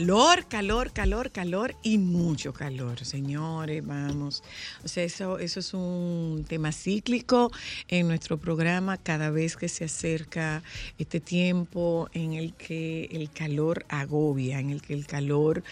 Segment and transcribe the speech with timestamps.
[0.00, 4.42] calor, calor, calor, calor y mucho calor, señores, vamos.
[4.82, 7.52] O sea, eso, eso es un tema cíclico
[7.86, 10.62] en nuestro programa cada vez que se acerca
[10.96, 15.62] este tiempo en el que el calor agobia, en el que el calor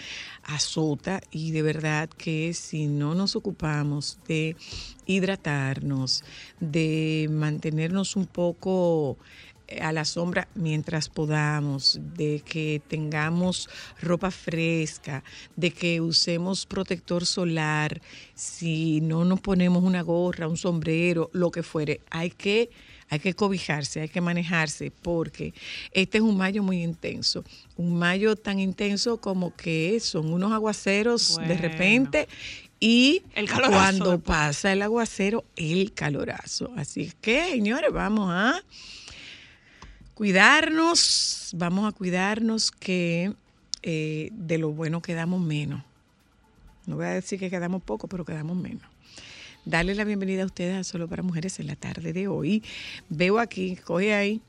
[0.42, 4.56] azota y de verdad que si no nos ocupamos de
[5.06, 6.22] hidratarnos,
[6.60, 9.16] de mantenernos un poco
[9.80, 13.68] a la sombra mientras podamos, de que tengamos
[14.00, 15.22] ropa fresca,
[15.56, 18.00] de que usemos protector solar,
[18.34, 22.70] si no nos ponemos una gorra, un sombrero, lo que fuere, hay que
[23.10, 25.54] hay que cobijarse, hay que manejarse, porque
[25.92, 27.42] este es un mayo muy intenso.
[27.76, 32.28] Un mayo tan intenso como que son unos aguaceros de repente
[32.80, 34.36] y El cuando después.
[34.36, 36.70] pasa el aguacero, el calorazo.
[36.76, 38.62] Así que, señores, vamos a
[40.18, 43.34] cuidarnos, vamos a cuidarnos que
[43.84, 45.80] eh, de lo bueno quedamos menos.
[46.86, 48.82] No voy a decir que quedamos poco, pero quedamos menos.
[49.64, 52.64] Darle la bienvenida a ustedes a Solo para Mujeres en la tarde de hoy.
[53.08, 54.40] Veo aquí, coge ahí,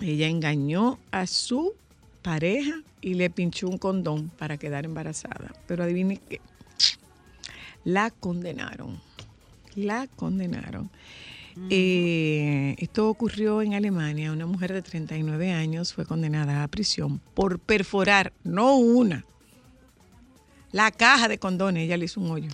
[0.00, 1.72] ella engañó a su
[2.20, 5.54] pareja y le pinchó un condón para quedar embarazada.
[5.68, 6.40] Pero adivine qué,
[7.84, 9.00] la condenaron.
[9.76, 10.90] La condenaron.
[11.70, 14.32] Eh, esto ocurrió en Alemania.
[14.32, 19.24] Una mujer de 39 años fue condenada a prisión por perforar, no una,
[20.72, 21.84] la caja de condones.
[21.84, 22.50] Ella le hizo un hoyo.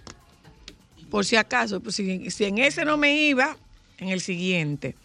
[1.11, 3.57] Por si acaso, pues, si, si en ese no me iba,
[3.99, 4.97] en el siguiente.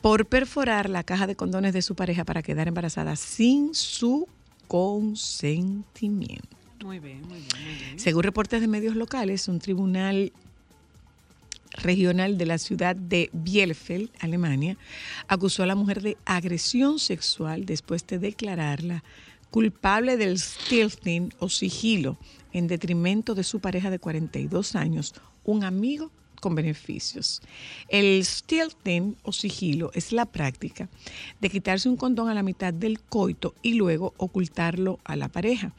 [0.00, 4.28] Por perforar la caja de condones de su pareja para quedar embarazada sin su
[4.68, 6.48] consentimiento.
[6.84, 7.98] Muy bien, muy bien, muy bien.
[7.98, 10.32] Según reportes de medios locales, un tribunal
[11.74, 14.76] regional de la ciudad de Bielefeld, Alemania,
[15.28, 19.04] acusó a la mujer de agresión sexual después de declararla
[19.50, 22.18] culpable del stealthing o sigilo
[22.52, 25.14] en detrimento de su pareja de 42 años,
[25.44, 27.40] un amigo con beneficios.
[27.88, 30.88] El stealthing o sigilo es la práctica
[31.40, 35.72] de quitarse un condón a la mitad del coito y luego ocultarlo a la pareja.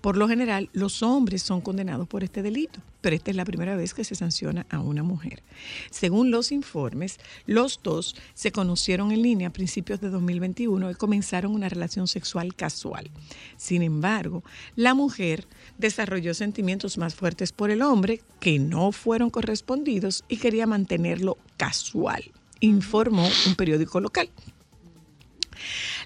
[0.00, 3.76] Por lo general, los hombres son condenados por este delito, pero esta es la primera
[3.76, 5.42] vez que se sanciona a una mujer.
[5.90, 11.54] Según los informes, los dos se conocieron en línea a principios de 2021 y comenzaron
[11.54, 13.10] una relación sexual casual.
[13.56, 14.42] Sin embargo,
[14.76, 15.46] la mujer
[15.76, 22.24] desarrolló sentimientos más fuertes por el hombre que no fueron correspondidos y quería mantenerlo casual,
[22.60, 24.30] informó un periódico local.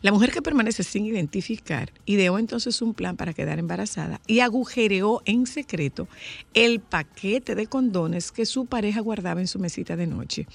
[0.02, 5.22] La mujer que permanece sin identificar ideó entonces un plan para quedar embarazada y agujereó
[5.24, 6.08] en secreto
[6.54, 10.46] el paquete de condones que su pareja guardaba en su mesita de noche.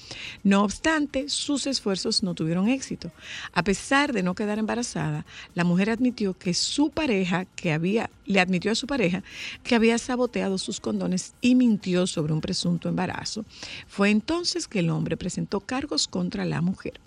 [0.44, 3.12] No obstante, sus esfuerzos no tuvieron éxito.
[3.54, 8.40] A pesar de no quedar embarazada, la mujer admitió que su pareja, que había, le
[8.40, 9.24] admitió a su pareja
[9.64, 13.46] que había saboteado sus condones y mintió sobre un presunto embarazo.
[13.88, 17.00] Fue entonces que el hombre presentó cargos contra la mujer.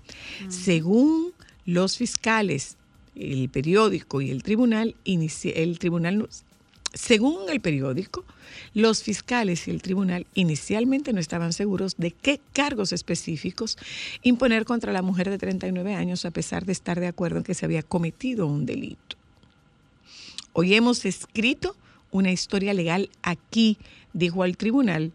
[0.49, 1.33] Según
[1.65, 2.77] los fiscales
[3.15, 6.29] el periódico y el tribunal, el tribunal,
[6.93, 8.25] según el periódico,
[8.73, 13.79] los fiscales y el tribunal inicialmente no estaban seguros de qué cargos específicos
[14.23, 17.55] imponer contra la mujer de 39 años a pesar de estar de acuerdo en que
[17.55, 19.17] se había cometido un delito.
[20.53, 21.77] Hoy hemos escrito
[22.11, 23.77] una historia legal aquí,
[24.13, 25.13] dijo al tribunal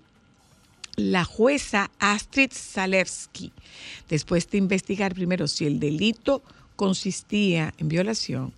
[1.00, 3.54] la jueza Astrid Zalewski,
[4.10, 6.44] después de investigar primero si el delito
[6.76, 8.54] consistía en violación,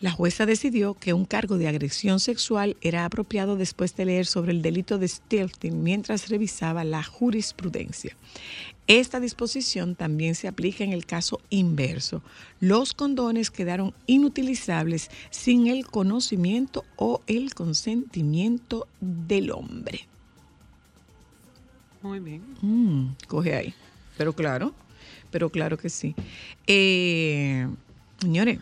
[0.00, 4.52] la jueza decidió que un cargo de agresión sexual era apropiado después de leer sobre
[4.52, 8.16] el delito de stealthing mientras revisaba la jurisprudencia.
[8.86, 12.22] Esta disposición también se aplica en el caso inverso.
[12.60, 20.07] Los condones quedaron inutilizables sin el conocimiento o el consentimiento del hombre.
[22.02, 22.42] Muy bien.
[22.62, 23.74] Mm, coge ahí.
[24.16, 24.72] Pero claro,
[25.30, 26.14] pero claro que sí.
[26.66, 27.66] Eh,
[28.20, 28.58] señores,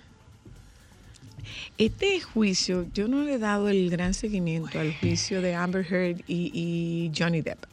[1.79, 6.23] este juicio, yo no le he dado el gran seguimiento al juicio de Amber Heard
[6.27, 7.65] y, y Johnny Depp.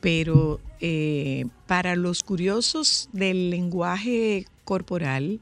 [0.00, 5.40] Pero eh, para los curiosos del lenguaje corporal,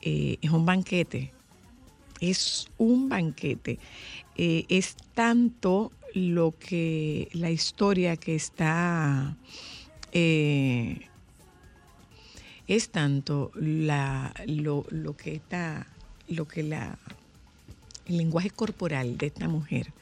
[0.00, 1.32] eh, es un banquete.
[2.20, 3.78] Es un banquete.
[4.36, 9.36] Eh, es tanto lo que la historia que está
[10.12, 11.08] eh,
[12.66, 15.86] es tanto la, lo, lo que está
[16.28, 16.98] lo que la
[18.06, 19.92] el lenguaje corporal de esta mujer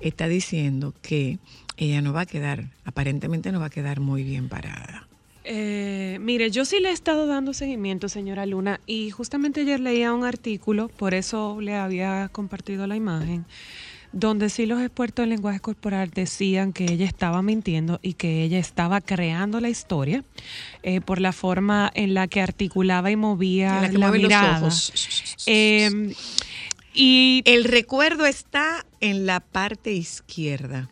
[0.00, 1.38] está diciendo que
[1.76, 5.06] ella no va a quedar aparentemente no va a quedar muy bien parada.
[5.48, 10.12] Eh, mire, yo sí le he estado dando seguimiento, señora Luna, y justamente ayer leía
[10.12, 13.44] un artículo, por eso le había compartido la imagen,
[14.12, 18.58] donde sí los expertos en lenguaje corporal decían que ella estaba mintiendo y que ella
[18.58, 20.24] estaba creando la historia
[20.82, 24.18] eh, por la forma en la que articulaba y movía En la que la mueve
[24.22, 24.58] los mirada.
[24.58, 24.92] ojos.
[25.46, 26.12] Eh,
[26.94, 30.88] y, el recuerdo está en la parte izquierda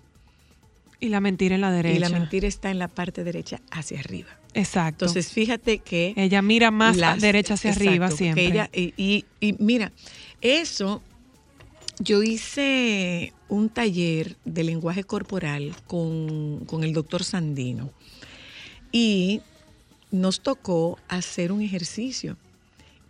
[1.01, 1.97] y la mentira en la derecha.
[1.97, 5.07] y la mentira está en la parte derecha hacia arriba Exacto.
[5.07, 8.45] entonces fíjate que ella mira más las- derecha hacia exacto, arriba siempre.
[8.47, 9.93] ella- y, y- y mira,
[10.41, 11.03] eso,
[11.99, 17.91] yo hice un taller de lenguaje corporal con, con el doctor Sandino
[18.93, 19.41] y
[20.11, 22.37] nos tocó hacer un ejercicio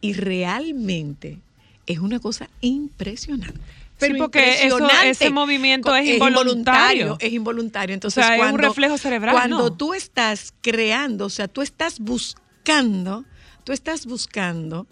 [0.01, 1.39] y realmente
[1.87, 3.61] es una cosa impresionante.
[3.99, 7.17] Sí, porque eso- ese movimiento es involuntario.
[7.21, 7.95] Es involuntario.
[7.95, 9.73] Entonces, O sea, es un cuando, reflejo cerebral, Cuando ¿no?
[9.73, 13.25] tú estás creando, o sea, tú estás buscando,
[13.63, 14.87] tú estás buscando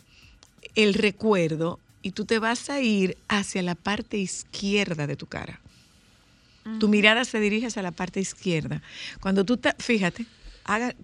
[0.77, 5.61] el recuerdo y tú te vas a ir hacia la parte izquierda de tu cara.
[6.79, 8.83] Tu mirada se dirige hacia la parte izquierda.
[9.21, 10.27] Cuando tú, te, fíjate,
[10.65, 10.95] haga,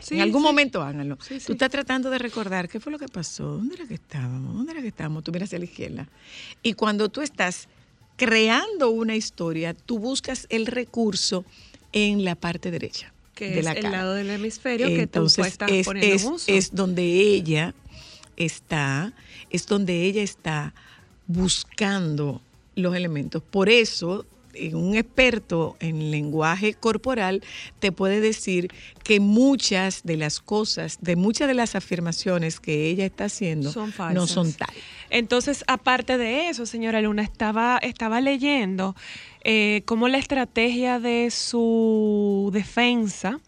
[0.00, 0.46] Sí, en algún sí.
[0.46, 1.18] momento háganlo.
[1.20, 1.38] Sí.
[1.46, 4.72] Tú estás tratando de recordar qué fue lo que pasó, dónde era que estábamos, dónde
[4.72, 6.08] era que estábamos, tú miras hacia la izquierda.
[6.62, 7.68] Y cuando tú estás
[8.16, 11.44] creando una historia, tú buscas el recurso
[11.92, 13.98] en la parte derecha que de es la el cara.
[13.98, 16.44] lado del hemisferio que tú estás es, poniendo es- uso.
[16.52, 17.74] es donde ella
[18.36, 19.12] está,
[19.50, 20.74] es donde ella está
[21.26, 22.40] buscando
[22.74, 23.42] los elementos.
[23.42, 24.26] Por eso,
[24.72, 27.42] un experto en lenguaje corporal
[27.78, 28.68] te puede decir
[29.04, 33.92] que muchas de las cosas, de muchas de las afirmaciones que ella está haciendo, Son
[34.12, 34.74] no son tal.
[35.10, 38.94] Entonces, aparte de eso, señora Luna, estaba, estaba leyendo
[39.44, 43.40] eh, cómo la estrategia de su defensa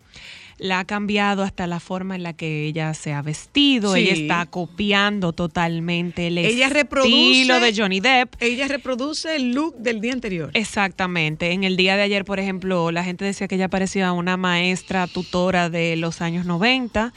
[0.63, 3.95] la ha cambiado hasta la forma en la que ella se ha vestido.
[3.95, 4.01] Sí.
[4.03, 8.35] Ella está copiando totalmente el Ella estilo reproduce- de Johnny Depp.
[8.41, 10.51] Ella reproduce el look del día anterior.
[10.55, 11.51] Exactamente.
[11.51, 15.09] En el día de ayer, por ejemplo, la gente decía que ella parecía una maestra
[15.09, 17.13] tutora de los años 90.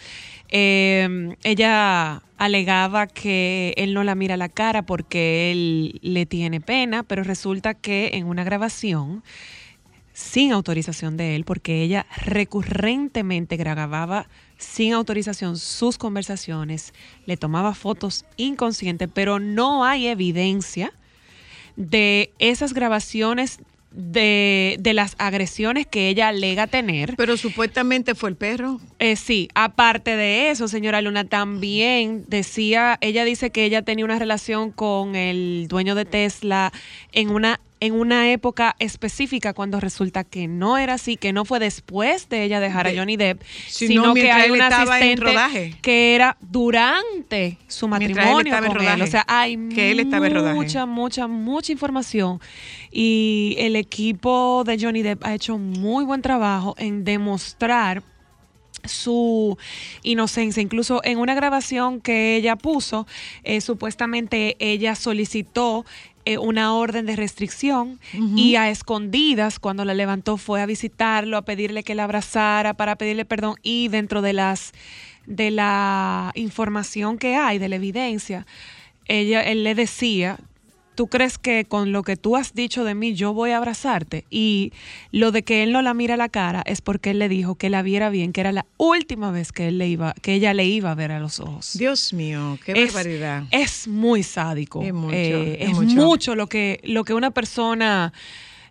[0.49, 6.61] Eh, ella alegaba que él no la mira a la cara porque él le tiene
[6.61, 9.23] pena, pero resulta que en una grabación,
[10.15, 16.93] sin autorización de él, porque ella recurrentemente grababa sin autorización sus conversaciones,
[17.25, 20.93] le tomaba fotos inconscientes, pero no hay evidencia
[21.75, 23.59] de esas grabaciones
[23.91, 27.15] de, de las agresiones que ella alega tener.
[27.17, 28.79] Pero supuestamente fue el perro.
[28.99, 34.17] Eh, sí, aparte de eso, señora Luna, también decía, ella dice que ella tenía una
[34.19, 36.71] relación con el dueño de Tesla
[37.11, 41.59] en una en una época específica cuando resulta que no era así, que no fue
[41.59, 45.19] después de ella dejar De- a Johnny Depp, sino que hay él un estaba en
[45.23, 48.87] asistente que era durante su Mientras él matrimonio estaba en con él.
[48.87, 49.03] rodaje.
[49.03, 52.39] O sea, hay Que él estaba en mucha, mucha, mucha información
[52.91, 58.03] y el equipo de Johnny Depp ha hecho muy buen trabajo en demostrar
[58.83, 59.57] su
[60.03, 60.61] inocencia.
[60.61, 63.07] Incluso en una grabación que ella puso,
[63.43, 65.85] eh, supuestamente ella solicitó
[66.25, 67.99] eh, una orden de restricción
[68.35, 72.97] y a escondidas, cuando la levantó, fue a visitarlo, a pedirle que la abrazara, para
[72.97, 74.73] pedirle perdón y dentro de las
[75.25, 78.45] de la información que hay, de la evidencia,
[79.07, 80.39] ella, él le decía,
[80.95, 84.25] ¿tú crees que con lo que tú has dicho de mí yo voy a abrazarte?
[84.29, 84.71] Y
[85.11, 87.55] lo de que él no la mira a la cara es porque él le dijo
[87.55, 90.53] que la viera bien, que era la última vez que él le iba, que ella
[90.53, 91.71] le iba a ver a los ojos.
[91.77, 93.43] Dios mío, qué es, barbaridad.
[93.51, 94.81] es muy sádico.
[94.81, 95.95] Es mucho, Eh, es es mucho.
[95.95, 96.35] mucho.
[96.35, 98.13] lo que, lo que una persona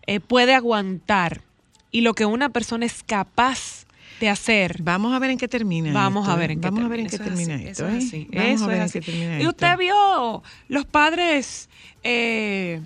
[0.07, 1.43] eh, puede aguantar
[1.91, 3.84] y lo que una persona es capaz
[4.25, 4.83] de hacer.
[4.83, 5.93] Vamos a ver en qué termina.
[5.93, 6.55] Vamos esto, a ver ¿eh?
[6.55, 7.87] en qué Vamos a ver en qué termina esto.
[7.87, 9.01] eso es así, Vamos eso a ver es en así.
[9.01, 11.69] qué termina Y usted vio los padres
[12.03, 12.81] eh,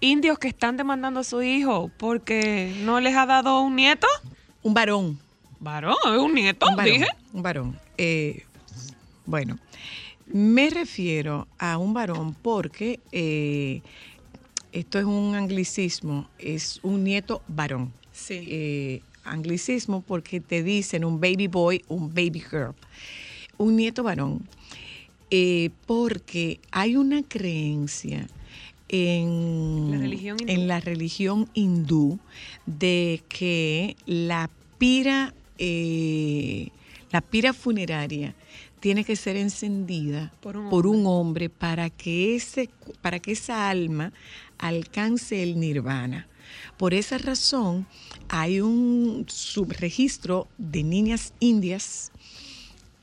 [0.00, 4.06] indios que están demandando a su hijo porque no les ha dado un nieto.
[4.62, 5.18] Un varón.
[5.60, 6.92] Varón, es un nieto, un varón.
[6.92, 7.06] dije.
[7.32, 7.78] Un varón.
[7.96, 8.44] Eh,
[9.24, 9.58] bueno,
[10.26, 13.82] me refiero a un varón porque eh,
[14.72, 17.92] esto es un anglicismo, es un nieto varón.
[18.12, 18.44] Sí.
[18.48, 22.74] Eh, anglicismo porque te dicen un baby boy, un baby girl.
[23.58, 24.46] Un nieto varón.
[25.30, 28.28] Eh, porque hay una creencia
[28.88, 30.52] en La religión hindú.
[30.52, 32.18] en la religión hindú
[32.66, 36.68] de que la pira, eh,
[37.10, 38.34] la pira funeraria
[38.80, 42.68] tiene que ser encendida Por un por un hombre para que, ese,
[43.00, 44.12] para que esa alma
[44.58, 46.26] alcance el nirvana.
[46.76, 47.86] Por esa razón
[48.32, 52.10] hay un subregistro de niñas indias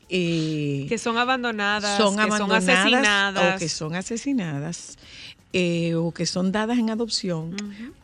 [0.10, 3.56] eh, Que son abandonadas, son que abandonadas son asesinadas.
[3.56, 4.98] o que son asesinadas
[5.54, 7.56] eh, o que son dadas en adopción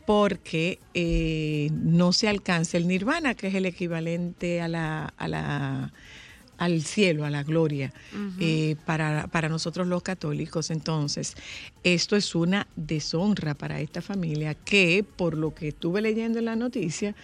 [0.06, 5.92] porque eh, no se alcanza el nirvana, que es el equivalente a la, a la
[6.58, 7.92] al cielo, a la gloria,
[8.40, 10.70] eh, para, para nosotros los católicos.
[10.70, 11.34] Entonces,
[11.84, 16.56] esto es una deshonra para esta familia que, por lo que estuve leyendo en la
[16.56, 17.14] noticia,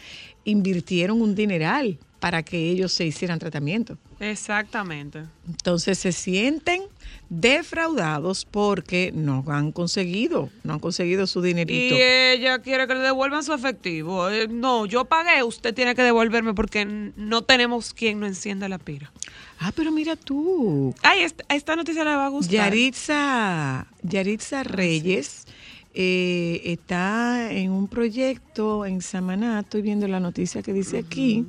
[0.44, 3.98] invirtieron un dineral para que ellos se hicieran tratamiento.
[4.20, 5.24] Exactamente.
[5.48, 6.82] Entonces se sienten
[7.28, 11.96] defraudados porque no han conseguido, no han conseguido su Y dinerito.
[11.98, 14.30] ella quiere que le devuelvan su efectivo.
[14.30, 18.78] Eh, No, yo pagué, usted tiene que devolverme porque no tenemos quien no encienda la
[18.78, 19.10] pira.
[19.58, 22.54] Ah, pero mira tú, Ay, esta, esta noticia le va a gustar.
[22.54, 25.46] Yaritza, Yaritza Reyes
[25.94, 31.46] eh, está en un proyecto en Samaná, estoy viendo la noticia que dice aquí,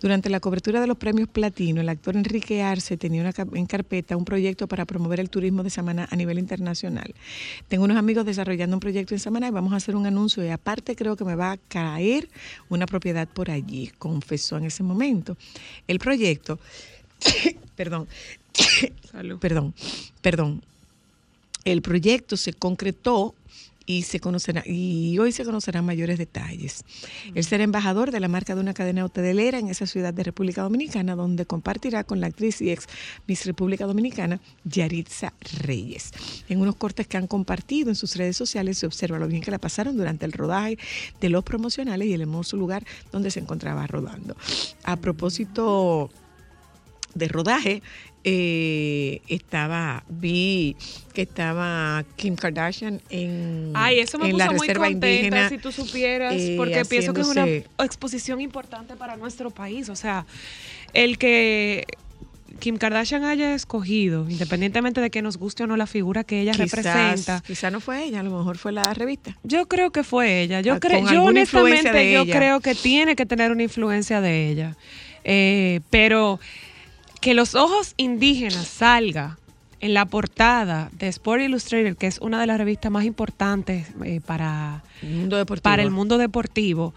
[0.00, 4.16] durante la cobertura de los premios Platino, el actor Enrique Arce tenía una en carpeta
[4.16, 7.14] un proyecto para promover el turismo de Samaná a nivel internacional.
[7.68, 10.48] Tengo unos amigos desarrollando un proyecto en Samaná y vamos a hacer un anuncio y
[10.48, 12.30] aparte creo que me va a caer
[12.70, 15.36] una propiedad por allí, confesó en ese momento.
[15.86, 16.58] El proyecto,
[17.76, 18.08] perdón,
[19.12, 19.38] Salud.
[19.38, 19.74] perdón,
[20.22, 20.62] perdón.
[21.64, 23.34] El proyecto se concretó
[23.86, 26.84] y se conocerá y hoy se conocerán mayores detalles.
[27.34, 30.62] Él será embajador de la marca de una cadena hotelera en esa ciudad de República
[30.62, 32.86] Dominicana, donde compartirá con la actriz y ex
[33.26, 36.10] Miss República Dominicana, Yaritza Reyes.
[36.48, 39.50] En unos cortes que han compartido en sus redes sociales se observa lo bien que
[39.50, 40.78] la pasaron durante el rodaje
[41.20, 44.36] de los promocionales y el hermoso lugar donde se encontraba rodando.
[44.84, 46.10] A propósito
[47.14, 47.82] de rodaje
[48.28, 50.74] eh, estaba vi
[51.14, 55.48] que estaba Kim Kardashian en, Ay, eso me en puso la muy reserva contenta indígena
[55.48, 57.46] si tú supieras, eh, porque pienso que es una
[57.84, 59.88] exposición importante para nuestro país.
[59.90, 60.26] O sea,
[60.92, 61.84] el que
[62.58, 66.52] Kim Kardashian haya escogido, independientemente de que nos guste o no la figura que ella
[66.52, 69.36] representa, quizás no fue ella, a lo mejor fue la revista.
[69.44, 70.62] yo creo que fue ella.
[70.62, 72.36] Yo Ah, creo, yo honestamente, yo ella.
[72.36, 74.76] creo que tiene que tener una influencia de ella.
[75.22, 76.38] Eh, pero
[77.20, 79.38] que los ojos indígenas salga
[79.80, 84.20] en la portada de Sport Illustrated, que es una de las revistas más importantes eh,
[84.24, 85.62] para, El mundo deportivo.
[85.62, 86.94] para el mundo deportivo,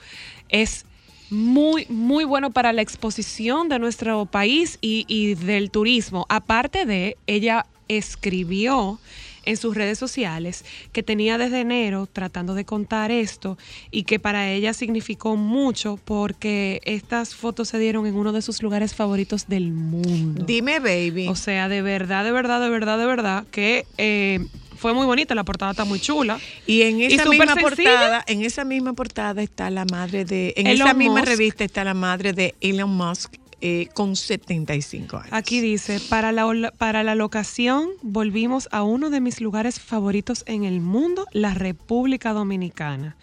[0.48, 0.86] es
[1.30, 6.26] muy, muy bueno para la exposición de nuestro país y, y del turismo.
[6.30, 9.00] Aparte de, ella escribió
[9.46, 13.58] en sus redes sociales que tenía desde enero tratando de contar esto
[13.92, 18.62] y que para ella significó mucho porque estas fotos se dieron en uno de sus
[18.62, 20.46] lugares favoritos del mundo.
[20.46, 21.28] Dime, baby.
[21.28, 24.40] O sea, de verdad, de verdad, de verdad, de verdad, que eh,
[24.80, 26.40] fue muy bonita, la portada está muy chula.
[26.66, 30.88] y en esa misma portada, en esa misma portada está la madre de, en Elon
[30.88, 31.28] esa misma Musk.
[31.28, 35.30] revista está la madre de Elon Musk eh, con 75 años.
[35.32, 40.64] Aquí dice, para la, para la locación volvimos a uno de mis lugares favoritos en
[40.64, 43.18] el mundo, la República Dominicana.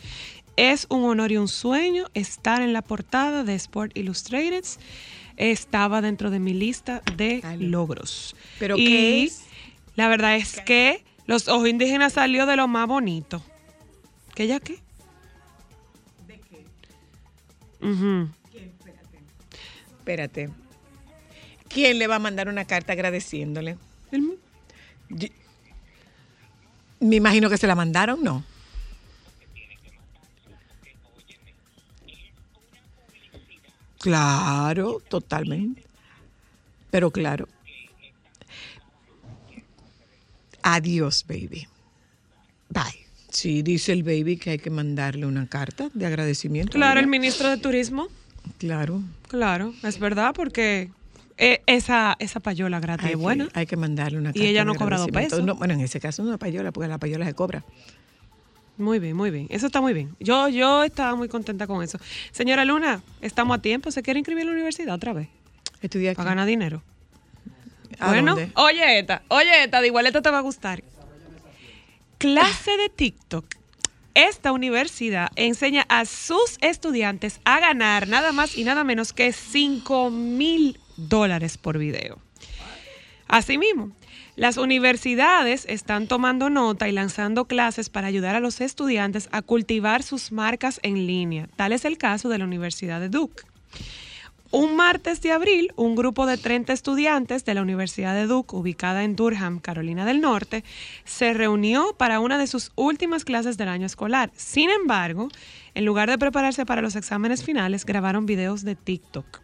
[0.57, 4.65] Es un honor y un sueño estar en la portada de Sport Illustrated.
[5.37, 8.37] estaba dentro de mi lista de logros.
[8.59, 9.43] ¿Pero y qué es?
[9.95, 13.43] La verdad es que los ojos indígenas salió de lo más bonito.
[14.35, 14.79] ¿Qué ya qué?
[16.27, 16.67] ¿De qué?
[20.07, 20.49] Espérate.
[21.69, 23.77] ¿Quién le va a mandar una carta agradeciéndole?
[25.09, 25.29] Yo-
[27.01, 28.45] Me imagino que se la mandaron, ¿no?
[33.99, 35.83] Claro, totalmente.
[36.91, 37.49] Pero claro.
[40.63, 41.67] Adiós, baby.
[42.69, 43.07] Bye.
[43.31, 46.73] Sí, dice el baby que hay que mandarle una carta de agradecimiento.
[46.73, 48.09] Claro, el ministro de Turismo.
[48.59, 49.03] Claro.
[49.29, 50.91] Claro, es verdad, porque
[51.37, 53.49] eh, esa, esa payola gratis es buena.
[53.55, 55.37] hay que mandarle una Y carta ella de no cobra dos agradecimiento.
[55.37, 55.47] pesos.
[55.47, 57.65] No, bueno, en ese caso no es payola, porque la payola se cobra.
[58.79, 59.47] Muy bien, muy bien.
[59.51, 60.15] Eso está muy bien.
[60.21, 61.99] Yo, yo estaba muy contenta con eso.
[62.31, 63.91] Señora Luna, estamos a tiempo.
[63.91, 65.29] ¿Se quiere inscribir en la universidad otra vez?
[65.81, 66.17] Estudié aquí.
[66.17, 66.83] Para ganar dinero.
[67.99, 68.53] ¿A bueno, dónde?
[68.57, 70.83] oye esta, oye esta, de igual esta te va a gustar.
[72.19, 73.47] Clase de TikTok.
[74.17, 80.09] Esta universidad enseña a sus estudiantes a ganar nada más y nada menos que 5
[80.09, 82.19] mil dólares por video.
[83.29, 83.93] Asimismo,
[84.35, 90.03] las universidades están tomando nota y lanzando clases para ayudar a los estudiantes a cultivar
[90.03, 91.51] sus marcas en línea.
[91.55, 93.43] Tal es el caso de la Universidad de Duke.
[94.53, 99.03] Un martes de abril, un grupo de 30 estudiantes de la Universidad de Duke, ubicada
[99.03, 100.63] en Durham, Carolina del Norte,
[101.05, 104.31] se reunió para una de sus últimas clases del año escolar.
[104.37, 105.29] Sin embargo,
[105.75, 109.41] en lugar de prepararse para los exámenes finales, grabaron videos de TikTok.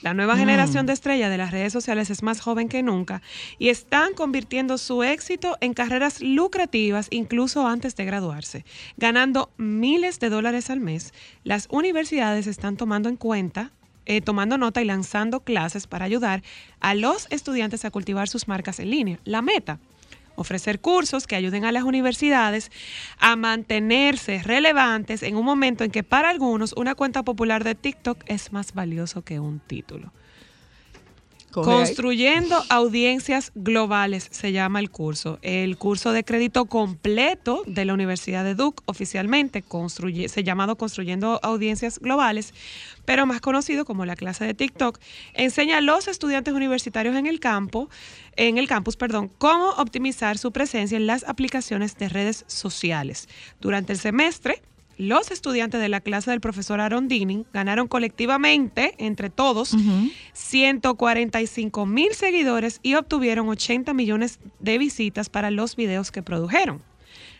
[0.00, 3.20] La nueva generación de estrellas de las redes sociales es más joven que nunca
[3.58, 8.64] y están convirtiendo su éxito en carreras lucrativas incluso antes de graduarse.
[8.96, 13.72] Ganando miles de dólares al mes, las universidades están tomando en cuenta,
[14.08, 16.42] eh, tomando nota y lanzando clases para ayudar
[16.80, 19.20] a los estudiantes a cultivar sus marcas en línea.
[19.24, 19.78] La meta,
[20.34, 22.70] ofrecer cursos que ayuden a las universidades
[23.18, 28.24] a mantenerse relevantes en un momento en que para algunos una cuenta popular de TikTok
[28.26, 30.10] es más valioso que un título.
[31.50, 35.38] Construyendo audiencias globales se llama el curso.
[35.42, 41.40] El curso de crédito completo de la Universidad de Duke oficialmente construye, se llamado Construyendo
[41.42, 42.52] audiencias globales,
[43.04, 44.98] pero más conocido como la clase de TikTok,
[45.34, 47.88] enseña a los estudiantes universitarios en el campo,
[48.36, 53.28] en el campus, perdón, cómo optimizar su presencia en las aplicaciones de redes sociales.
[53.60, 54.62] Durante el semestre,
[54.98, 59.74] los estudiantes de la clase del profesor Aaron Dinning ganaron colectivamente, entre todos,
[60.32, 66.82] 145 mil seguidores y obtuvieron 80 millones de visitas para los videos que produjeron.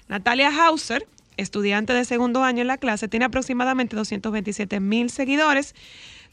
[0.08, 5.74] Natalia Hauser, estudiante de segundo año en la clase, tiene aproximadamente 227 mil seguidores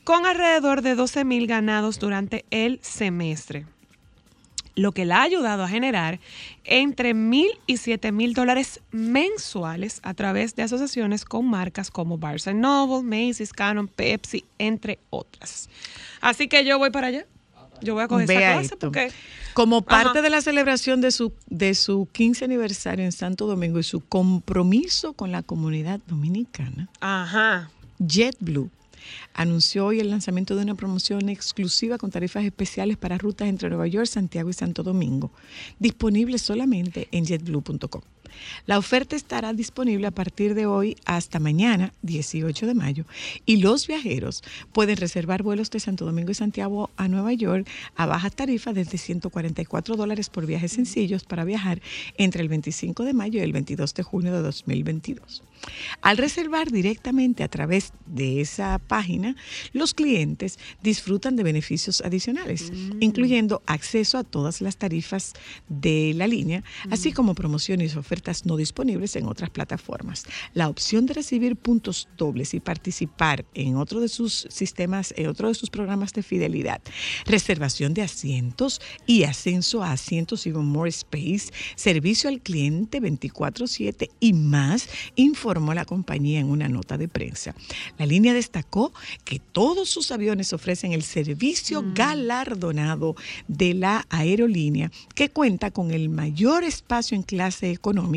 [0.03, 3.65] con alrededor de 12 mil ganados durante el semestre
[4.75, 6.19] lo que la ha ayudado a generar
[6.65, 12.47] entre mil y siete mil dólares mensuales a través de asociaciones con marcas como Barnes
[12.53, 15.69] Noble, Macy's, Canon, Pepsi, entre otras.
[16.21, 17.25] Así que yo voy para allá.
[17.81, 18.77] Yo voy a coger esa Vea clase esto.
[18.79, 19.11] porque
[19.53, 20.21] Como parte Ajá.
[20.21, 25.13] de la celebración de su, de su 15 aniversario en Santo Domingo y su compromiso
[25.13, 27.69] con la comunidad dominicana, ajá.
[27.99, 28.69] JetBlue
[29.34, 33.88] anunció hoy el lanzamiento de una promoción exclusiva con tarifas especiales para rutas entre Nueva
[33.88, 35.32] York, Santiago y Santo Domingo,
[35.80, 38.02] disponible solamente en jetblue.com.
[38.65, 43.06] La oferta estará disponible a partir de hoy hasta mañana, 18 de mayo,
[43.45, 44.43] y los viajeros
[44.74, 48.98] pueden reservar vuelos de Santo Domingo y Santiago a Nueva York a bajas tarifas desde
[48.98, 51.82] 144 dólares por viajes sencillos para viajar
[52.17, 55.43] entre el 25 de mayo y el 22 de junio de 2022.
[56.02, 59.36] Al reservar directamente a través de esa página,
[59.74, 65.34] los clientes disfrutan de beneficios adicionales, incluyendo acceso a todas las tarifas
[65.67, 70.25] de la línea, así como promociones y ofertas no disponibles en otras plataformas.
[70.53, 75.47] La opción de recibir puntos dobles y participar en otro de sus sistemas, en otro
[75.47, 76.81] de sus programas de fidelidad,
[77.25, 84.33] reservación de asientos y ascenso a asientos Even More Space, servicio al cliente 24/7 y
[84.33, 87.53] más, informó la compañía en una nota de prensa.
[87.97, 88.91] La línea destacó
[89.23, 93.15] que todos sus aviones ofrecen el servicio galardonado
[93.47, 98.14] de la aerolínea que cuenta con el mayor espacio en clase económica,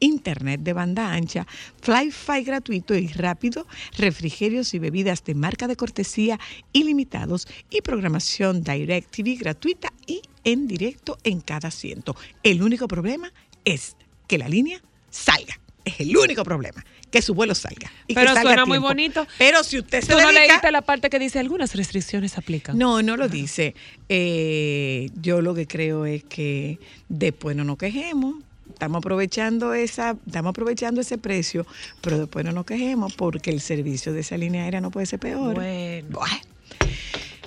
[0.00, 1.46] internet de banda ancha,
[1.82, 3.66] fly-fi gratuito y rápido,
[3.98, 6.38] refrigerios y bebidas de marca de cortesía
[6.72, 12.16] ilimitados y programación Direct TV gratuita y en directo en cada asiento.
[12.42, 13.32] El único problema
[13.64, 13.96] es
[14.28, 14.80] que la línea
[15.10, 15.58] salga.
[15.84, 16.84] Es el único problema.
[17.12, 17.90] Que su vuelo salga.
[18.08, 19.24] y que Pero salga suena muy bonito.
[19.38, 22.76] Pero si usted se Tú no dedica- leíste la parte que dice algunas restricciones aplican.
[22.76, 23.74] No, no lo dice.
[24.08, 28.34] Eh, yo lo que creo es que después no nos quejemos.
[28.76, 31.66] Estamos aprovechando esa, estamos aprovechando ese precio,
[32.02, 35.18] pero después no nos quejemos porque el servicio de esa línea aérea no puede ser
[35.18, 35.54] peor.
[35.54, 36.08] Bueno.
[36.10, 36.42] Buah.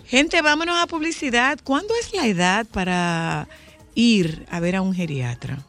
[0.08, 1.60] Gente, vámonos a publicidad.
[1.64, 3.48] ¿Cuándo es la edad para
[3.94, 5.64] ir a ver a un geriatra?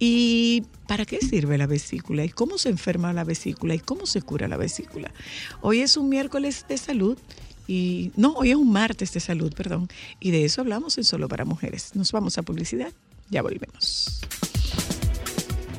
[0.00, 2.24] ¿Y para qué sirve la vesícula?
[2.24, 3.76] ¿Y cómo se enferma la vesícula?
[3.76, 5.12] ¿Y cómo se cura la vesícula?
[5.60, 7.16] Hoy es un miércoles de salud
[7.68, 9.88] y no, hoy es un martes de salud, perdón.
[10.18, 11.94] Y de eso hablamos en Solo para Mujeres.
[11.94, 12.92] Nos vamos a publicidad.
[13.30, 14.20] Ya volvemos.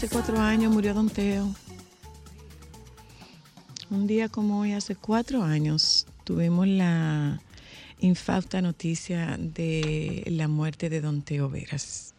[0.00, 1.54] hace cuatro años, murió Don Teo.
[3.90, 7.38] Un día como hoy, hace cuatro años, tuvimos la
[7.98, 12.14] infausta noticia de la muerte de Don Teo Veras.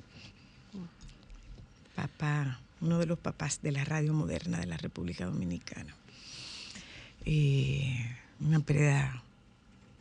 [1.96, 5.96] Papá, uno de los papás de la radio moderna de la República Dominicana.
[8.42, 9.24] Una pérdida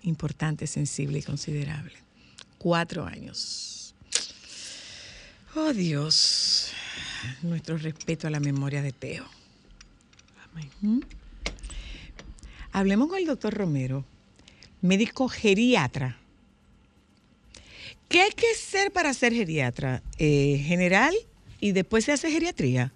[0.02, 1.94] importante, sensible y considerable.
[2.58, 3.94] Cuatro años.
[5.56, 6.72] Oh Dios,
[7.42, 9.24] nuestro respeto a la memoria de Teo.
[10.80, 11.00] ¿Mm?
[12.72, 14.04] Hablemos con el doctor Romero,
[14.82, 16.16] médico geriatra.
[18.08, 20.02] ¿Qué hay que ser para ser geriatra?
[20.18, 21.14] Eh, ¿General
[21.60, 22.92] y después se hace geriatría?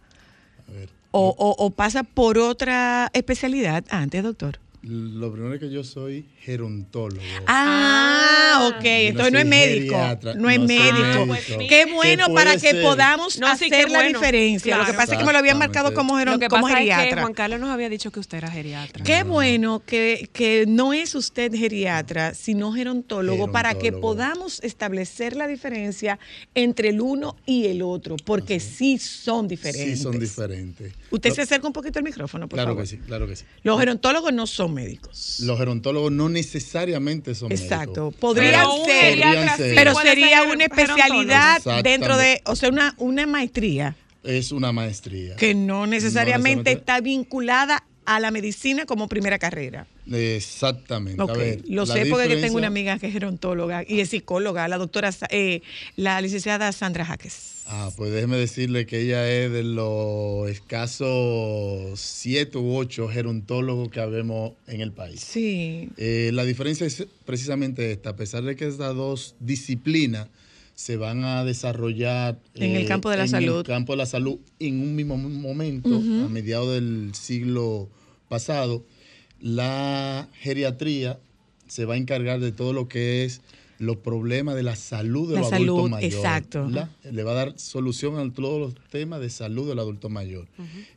[0.68, 4.58] A ver, ¿O, o- o pasa por otra especialidad antes, doctor?
[4.86, 7.22] Lo primero es que yo soy gerontólogo.
[7.46, 8.82] Ah, ok.
[8.84, 9.94] Yo Entonces no es médico.
[9.96, 11.26] geriatra, No es no médico.
[11.26, 11.58] médico.
[11.68, 12.82] Qué bueno Que para que ser.
[12.82, 14.18] podamos No, sí, hacer la bueno.
[14.18, 14.76] diferencia.
[14.78, 16.80] Lo que pasa es que me lo habían marcado como, geron- Lo que como pasa
[16.82, 17.22] es que geriatra.
[17.22, 19.02] Juan Carlos nos había dicho que usted era geriatra.
[19.04, 25.46] Qué bueno que, que no es usted geriatra, sino gerontólogo, para que podamos establecer la
[25.46, 26.18] diferencia
[26.54, 29.96] entre el uno y el otro, porque sí son diferentes.
[29.98, 30.92] Sí, son diferentes.
[31.14, 32.82] Usted Lo- se acerca un poquito al micrófono, por Claro favor.
[32.84, 33.44] que sí, claro que sí.
[33.62, 35.36] Los gerontólogos no son médicos.
[35.40, 38.04] Los gerontólogos no necesariamente son Exacto.
[38.06, 38.20] médicos.
[38.20, 43.26] Podrían Pero un ser, pero sería ser una especialidad dentro de, o sea, una, una
[43.26, 45.36] maestría Es una maestría.
[45.36, 46.70] que no necesariamente necesariamente.
[46.72, 49.86] está vinculada a la medicina como primera carrera.
[50.10, 51.22] Exactamente.
[51.22, 54.68] A ver, Lo sé porque yo tengo una amiga que es gerontóloga y es psicóloga,
[54.68, 55.62] la doctora, eh,
[55.96, 57.53] la licenciada Sandra Jaques.
[57.66, 64.00] Ah, pues déjeme decirle que ella es de los escasos siete u ocho gerontólogos que
[64.00, 65.20] habemos en el país.
[65.20, 65.88] Sí.
[65.96, 70.28] Eh, la diferencia es precisamente esta, a pesar de que estas dos disciplinas
[70.74, 73.58] se van a desarrollar En el campo de la en salud.
[73.60, 77.88] el campo de la salud en un mismo momento, a mediados del siglo
[78.28, 78.84] pasado,
[79.40, 81.18] la geriatría
[81.68, 83.40] se va a encargar de todo lo que es
[83.78, 86.14] los problemas de la salud de La los salud, adultos mayores.
[86.14, 86.70] exacto.
[87.10, 90.46] Le va a dar solución a todos los temas de salud del adulto mayor.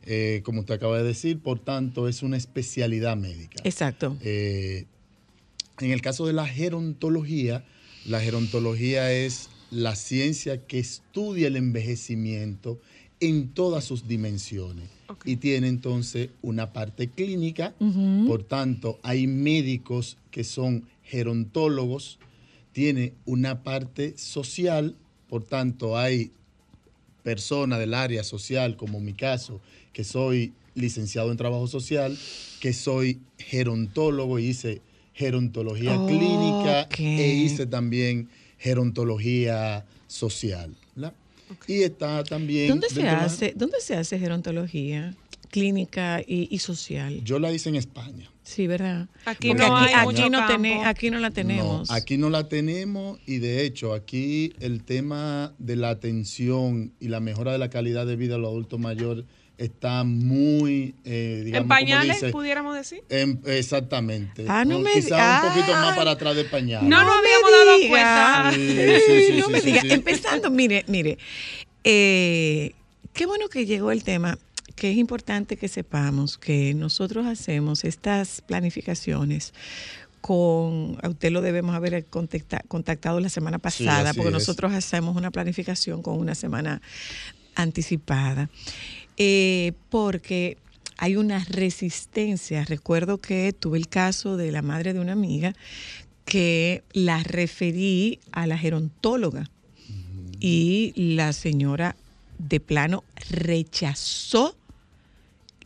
[0.04, 3.60] Eh, como usted acaba de decir, por tanto, es una especialidad médica.
[3.64, 4.16] Exacto.
[4.22, 4.86] Eh,
[5.80, 7.64] en el caso de la gerontología,
[8.06, 12.80] la gerontología es la ciencia que estudia el envejecimiento
[13.20, 14.88] en todas sus dimensiones
[15.24, 17.74] y tiene entonces una parte clínica,
[18.26, 22.18] por tanto hay médicos que son gerontólogos,
[22.78, 24.94] tiene una parte social,
[25.28, 26.30] por tanto hay
[27.24, 29.60] personas del área social, como mi caso,
[29.92, 32.16] que soy licenciado en trabajo social,
[32.60, 34.80] que soy gerontólogo y hice
[35.12, 40.76] gerontología clínica e hice también gerontología social.
[41.66, 42.68] Y está también...
[42.68, 45.16] ¿Dónde se la- hace, dónde se hace gerontología
[45.50, 47.24] clínica y, y social?
[47.24, 48.30] Yo la hice en España.
[48.48, 49.08] Sí, ¿verdad?
[49.26, 50.38] Aquí Porque no aquí, hay aquí mucho no
[50.86, 51.90] aquí no la tenemos.
[51.90, 57.08] No, aquí no la tenemos y de hecho aquí el tema de la atención y
[57.08, 59.26] la mejora de la calidad de vida de los adultos mayores
[59.58, 63.02] está muy, eh, digamos, en pañales, dice, pudiéramos decir.
[63.10, 64.46] en- exactamente.
[64.48, 66.88] Ah, no me Quizá un poquito más para atrás de pañales.
[66.88, 68.52] No, no me habíamos dado cuenta.
[68.54, 69.80] Sí, sí, sí, no sí, me sí, diga.
[69.82, 69.88] sí.
[69.90, 71.18] Empezando, mire, mire.
[71.84, 72.72] eh,
[73.12, 74.38] qué bueno que llegó el tema,
[74.78, 79.52] que es importante que sepamos que nosotros hacemos estas planificaciones
[80.20, 84.34] con, a usted lo debemos haber contacta- contactado la semana pasada, porque es.
[84.34, 86.82] nosotros hacemos una planificación con una semana
[87.54, 88.50] anticipada,
[89.16, 90.58] eh, porque
[90.96, 92.64] hay una resistencia.
[92.64, 95.54] Recuerdo que tuve el caso de la madre de una amiga
[96.24, 99.48] que la referí a la gerontóloga
[100.40, 101.96] y la señora
[102.38, 104.57] de plano rechazó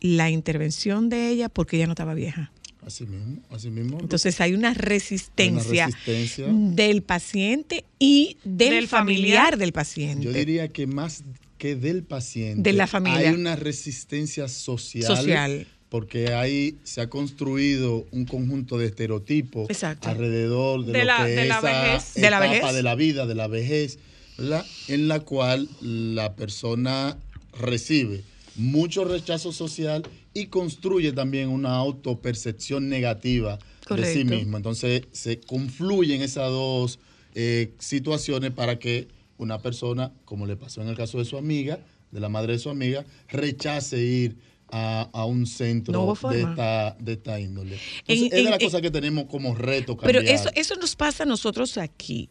[0.03, 2.51] la intervención de ella porque ella no estaba vieja.
[2.85, 3.97] Así mismo, así mismo.
[4.01, 6.47] Entonces hay una resistencia, resistencia.
[6.51, 9.57] del paciente y del, Del familiar, familiar.
[9.57, 10.25] del paciente.
[10.25, 11.23] Yo diría que más
[11.57, 12.61] que del paciente.
[12.69, 13.29] De la familia.
[13.29, 15.15] Hay una resistencia social.
[15.15, 15.67] Social.
[15.87, 20.09] Porque ahí se ha construido un conjunto de estereotipos Exacto.
[20.09, 22.13] alrededor de, De lo la- que de es la vejez.
[22.15, 22.73] De la etapa vejez.
[22.75, 23.99] de la vida, de la vejez,
[24.37, 24.65] ¿verdad?
[24.89, 27.15] En la cual la persona
[27.57, 28.23] recibe
[28.55, 33.57] mucho rechazo social y construye también una autopercepción negativa
[33.89, 34.57] de sí mismo.
[34.57, 36.99] Entonces se confluyen esas dos
[37.35, 41.79] eh, situaciones para que una persona, como le pasó en el caso de su amiga,
[42.11, 44.37] de la madre de su amiga, rechace ir
[44.69, 47.77] a, a un centro de, esta, de esta índole.
[48.07, 50.35] Entonces, En- es de las en- cosas que tenemos como reto Pero cambiar.
[50.35, 52.29] eso, eso nos pasa a nosotros aquí.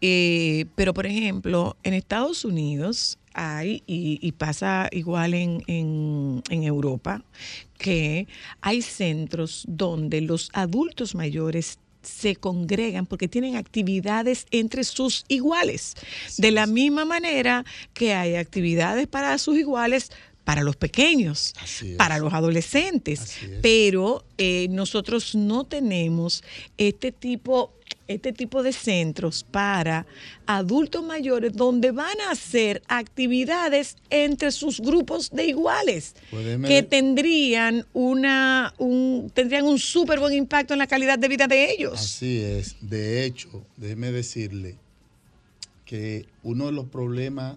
[0.00, 6.62] Eh, pero, por ejemplo, en Estados Unidos hay, y, y pasa igual en, en- en
[6.62, 7.24] Europa,
[7.78, 8.26] que
[8.60, 15.94] hay centros donde los adultos mayores se congregan porque tienen actividades entre sus iguales.
[16.36, 17.64] De la misma manera
[17.94, 20.10] que hay actividades para sus iguales
[20.44, 21.54] para los pequeños,
[21.96, 23.38] para los adolescentes.
[23.60, 26.42] Pero eh, nosotros no tenemos
[26.78, 27.72] este tipo,
[28.08, 30.06] este tipo de centros para
[30.46, 36.14] adultos mayores donde van a hacer actividades entre sus grupos de iguales
[36.66, 41.72] que tendrían una un, tendrían un súper buen impacto en la calidad de vida de
[41.72, 41.94] ellos.
[41.94, 42.76] Así es.
[42.80, 44.76] De hecho, déjeme decirle
[45.84, 47.56] que uno de los problemas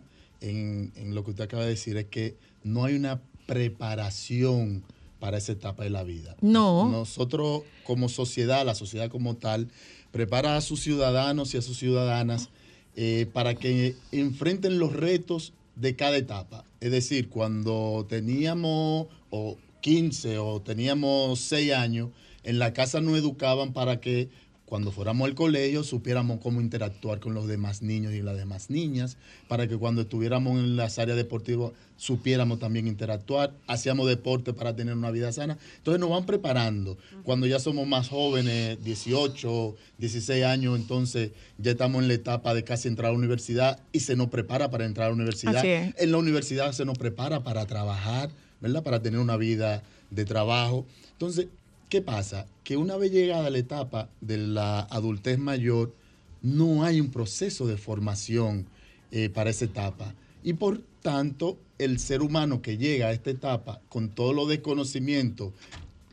[0.50, 4.84] en, en lo que usted acaba de decir es que no hay una preparación
[5.20, 6.36] para esa etapa de la vida.
[6.42, 6.90] No.
[6.90, 9.70] Nosotros como sociedad, la sociedad como tal,
[10.12, 12.50] prepara a sus ciudadanos y a sus ciudadanas
[12.96, 16.64] eh, para que enfrenten los retos de cada etapa.
[16.80, 22.10] Es decir, cuando teníamos o 15 o teníamos 6 años,
[22.44, 24.30] en la casa nos educaban para que
[24.66, 29.18] cuando fuéramos al colegio supiéramos cómo interactuar con los demás niños y las demás niñas,
[29.48, 34.96] para que cuando estuviéramos en las áreas deportivas supiéramos también interactuar, hacíamos deporte para tener
[34.96, 35.58] una vida sana.
[35.78, 36.98] Entonces nos van preparando.
[37.24, 42.64] Cuando ya somos más jóvenes, 18, 16 años, entonces ya estamos en la etapa de
[42.64, 45.64] casi entrar a la universidad y se nos prepara para entrar a la universidad.
[45.64, 48.30] En la universidad se nos prepara para trabajar,
[48.62, 48.84] ¿verdad?
[48.84, 50.86] Para tener una vida de trabajo.
[51.12, 51.48] Entonces,
[51.96, 52.46] ¿qué pasa?
[52.66, 55.96] Que una vez llegada la etapa de la adultez mayor,
[56.42, 58.68] no hay un proceso de formación
[59.14, 60.14] eh, para esa etapa.
[60.44, 65.54] Y por tanto, el ser humano que llega a esta etapa con todos los desconocimientos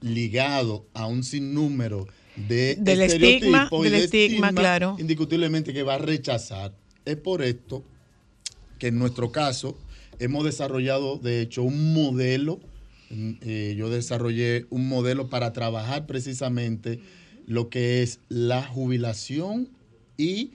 [0.00, 4.94] ligados a un sinnúmero de Del estigma, estereotipos y del de estigma, claro.
[5.00, 6.72] indiscutiblemente que va a rechazar.
[7.04, 7.82] Es por esto
[8.78, 9.76] que en nuestro caso
[10.20, 12.60] hemos desarrollado, de hecho, un modelo.
[13.12, 17.00] Mm, eh, yo desarrollé un modelo para trabajar precisamente
[17.46, 19.68] lo que es la jubilación
[20.16, 20.52] y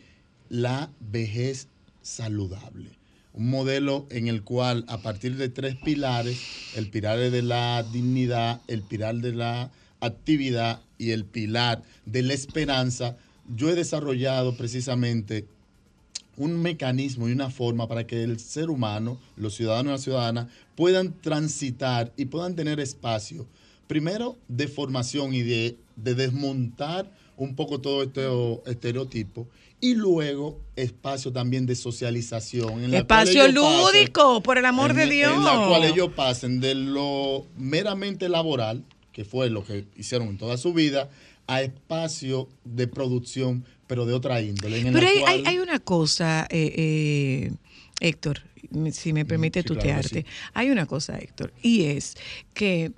[0.49, 1.67] la vejez
[2.01, 2.91] saludable.
[3.33, 6.37] Un modelo en el cual a partir de tres pilares,
[6.75, 12.33] el pilar de la dignidad, el pilar de la actividad y el pilar de la
[12.33, 13.15] esperanza,
[13.55, 15.45] yo he desarrollado precisamente
[16.37, 20.47] un mecanismo y una forma para que el ser humano, los ciudadanos y las ciudadanas,
[20.75, 23.47] puedan transitar y puedan tener espacio,
[23.87, 28.25] primero de formación y de, de desmontar un poco todo este
[28.71, 29.47] estereotipo,
[29.79, 32.83] y luego espacio también de socialización.
[32.83, 35.33] en la Espacio pasen- lúdico, por el amor de Dios.
[35.35, 40.37] En la cual ellos pasen de lo meramente laboral, que fue lo que hicieron en
[40.37, 41.09] toda su vida,
[41.47, 44.79] a espacio de producción, pero de otra índole.
[44.79, 47.51] en Pero hay, cual- hay- hay una cosa, eh, eh,
[47.99, 48.41] Héctor,
[48.91, 50.21] si me permite sí, claro que tutearte.
[50.21, 50.25] sí.
[50.53, 52.15] Hay una cosa, Héctor, y es
[52.53, 52.91] que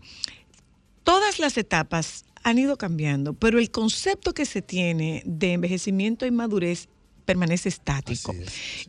[1.04, 6.32] todas las etapas han ido cambiando, pero el concepto que se tiene de envejecimiento y
[6.32, 6.88] madurez
[7.30, 8.34] permanece estático.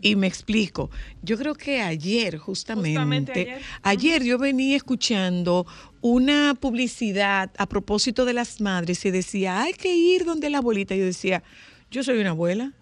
[0.00, 0.88] Y me explico.
[1.22, 3.62] Yo creo que ayer, justamente, Justamente ayer.
[3.82, 4.22] ayer.
[4.24, 5.66] yo venía escuchando
[6.00, 10.96] una publicidad a propósito de las madres y decía, hay que ir donde la abuelita.
[10.96, 11.42] Yo decía,
[11.90, 12.72] yo soy una abuela.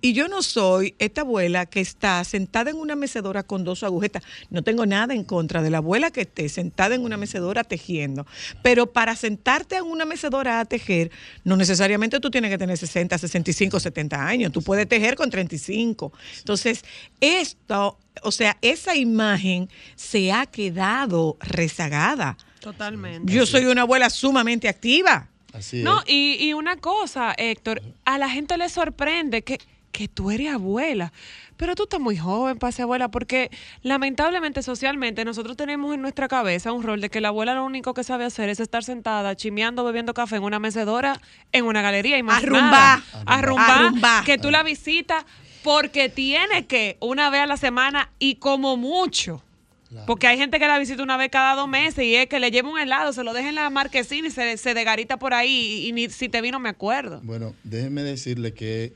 [0.00, 4.22] Y yo no soy esta abuela que está sentada en una mecedora con dos agujetas.
[4.50, 8.26] No tengo nada en contra de la abuela que esté sentada en una mecedora tejiendo.
[8.62, 11.10] Pero para sentarte en una mecedora a tejer,
[11.44, 14.52] no necesariamente tú tienes que tener 60, 65, 70 años.
[14.52, 16.12] Tú puedes tejer con 35.
[16.38, 16.84] Entonces,
[17.20, 22.36] esto, o sea, esa imagen se ha quedado rezagada.
[22.60, 23.32] Totalmente.
[23.32, 25.28] Yo soy una abuela sumamente activa.
[25.52, 26.04] Así No, es.
[26.08, 29.58] y, y una cosa, Héctor, a la gente le sorprende que,
[29.96, 31.10] que tú eres abuela,
[31.56, 33.50] pero tú estás muy joven para ser abuela, porque
[33.82, 37.94] lamentablemente socialmente nosotros tenemos en nuestra cabeza un rol de que la abuela lo único
[37.94, 41.18] que sabe hacer es estar sentada, chimeando, bebiendo café en una mecedora,
[41.52, 42.62] en una galería y más Arrumbar.
[42.70, 43.02] nada.
[43.24, 44.24] Arrumbar, Arrumbar.
[44.24, 45.24] que tú la visitas
[45.64, 49.42] porque tiene que una vez a la semana y como mucho.
[49.88, 50.04] Claro.
[50.04, 52.50] Porque hay gente que la visita una vez cada dos meses y es que le
[52.50, 55.48] lleva un helado, se lo deja en la marquesina y se, se degarita por ahí
[55.48, 57.20] y, y ni si te vino me acuerdo.
[57.22, 58.92] Bueno, déjeme decirle que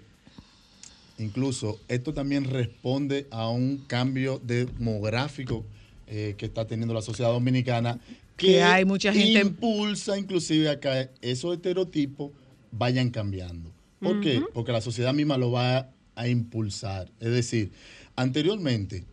[1.20, 5.64] incluso esto también responde a un cambio demográfico
[6.06, 8.00] eh, que está teniendo la sociedad dominicana
[8.36, 12.32] Que hay mucha gente- impulsa inclusive a que esos estereotipos
[12.72, 13.70] vayan cambiando.
[14.00, 14.42] ¿Por qué?
[14.54, 17.10] Porque la sociedad misma lo va a impulsar.
[17.20, 17.70] Es decir,
[18.16, 19.04] anteriormente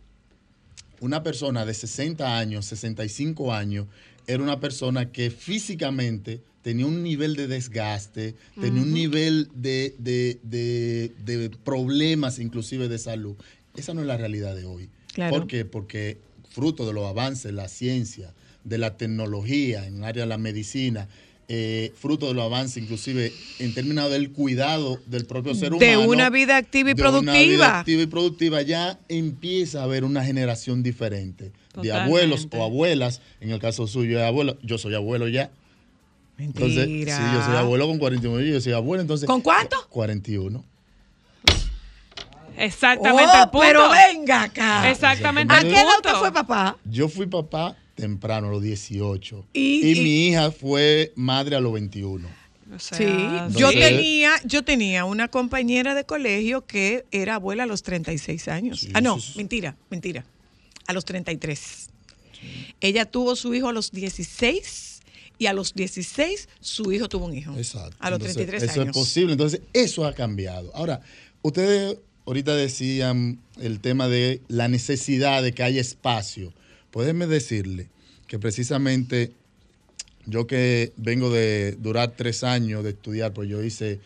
[1.00, 3.86] una persona de 60 años, 65 años,
[4.26, 10.38] era una persona que físicamente tenía un nivel de desgaste, tenía un nivel de, de-
[10.42, 13.36] de- de problemas inclusive de salud.
[13.76, 14.88] Esa no es la realidad de hoy.
[15.12, 15.36] Claro.
[15.36, 15.64] ¿Por qué?
[15.64, 16.18] Porque
[16.50, 20.38] fruto de los avances de la ciencia, de la tecnología en el área de la
[20.38, 21.08] medicina,
[21.50, 25.90] eh, fruto de los avances inclusive en términos del cuidado del propio ser humano.
[25.90, 27.78] De una vida activa y de una vida productiva.
[27.78, 33.22] activa y productiva, ya empieza a haber una generación diferente de abuelos o abuelas.
[33.40, 35.50] En el caso suyo de abuelo, yo soy abuelo ya.
[36.38, 37.16] Entonces, Mentira.
[37.16, 39.26] sí, yo soy abuelo con 41 y yo soy abuelo, entonces.
[39.26, 39.76] ¿Con cuánto?
[39.90, 40.64] 41.
[42.56, 43.58] Exactamente Oh, el punto.
[43.66, 44.90] pero venga acá.
[44.90, 46.76] Exactamente ¿A qué edad usted fue papá?
[46.84, 49.44] Yo fui papá temprano, a los 18.
[49.52, 52.28] Y- Y, y- mi hija fue madre a los 21.
[52.74, 53.06] O sea, Sí,
[53.58, 58.80] yo tenía, yo tenía una compañera de colegio que era abuela a los 36 años.
[58.80, 59.38] Sí, ah, no, sí, sí.
[59.38, 60.24] mentira, mentira.
[60.86, 61.88] A los 33.
[62.80, 64.87] Ella tuvo su hijo a los 16
[65.38, 67.56] y a los 16 su hijo tuvo un hijo.
[67.56, 67.96] Exacto.
[68.00, 68.96] A los Entonces, 33 eso años.
[68.96, 69.32] es posible.
[69.32, 70.70] Entonces, eso ha cambiado.
[70.74, 71.00] Ahora,
[71.42, 71.96] ustedes
[72.26, 76.52] ahorita decían el tema de la necesidad de que haya espacio.
[76.90, 77.88] Pueden decirle
[78.26, 79.32] que precisamente
[80.26, 84.00] yo que vengo de durar tres años de estudiar, pues yo hice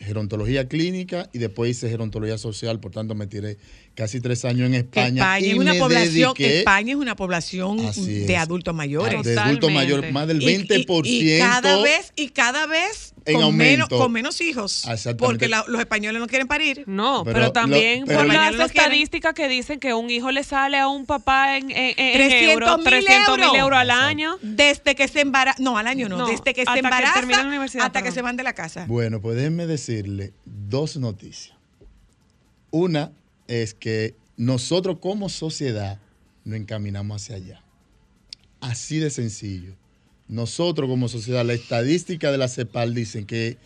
[0.00, 3.58] gerontología clínica y después hice gerontología social, por tanto me tiré
[3.98, 5.22] casi tres años en Que España.
[5.22, 9.22] España y es una me población, dediqué España es una población Así de adultos mayores.
[9.24, 11.02] de adultos mayores, más del Y- 20%.
[11.04, 13.98] Y, y cada vez, y cada vez en con, menos, aumento.
[13.98, 14.84] con menos hijos.
[15.18, 16.84] Porque la- los españoles no quieren parir.
[16.86, 20.44] No, Pero pero, lo- también pero- por las estadísticas que dicen que un hijo le
[20.44, 23.58] sale a un papá en, en, en 300 euros, mil 300 mil euros.
[23.60, 24.38] euros al año.
[24.42, 27.14] Desde que se embaraza, no, al año no, No, desde que hasta se que embaraza
[27.14, 28.84] termina la universidad, hasta que se van de la casa.
[28.86, 31.56] Bueno, pues déjenme decirle dos noticias.
[32.70, 33.10] Una
[33.48, 35.98] es que nosotros como sociedad
[36.44, 37.62] nos encaminamos hacia allá.
[38.60, 39.74] Así de sencillo.
[40.28, 43.56] Nosotros como sociedad, la estadística de la CEPAL dicen que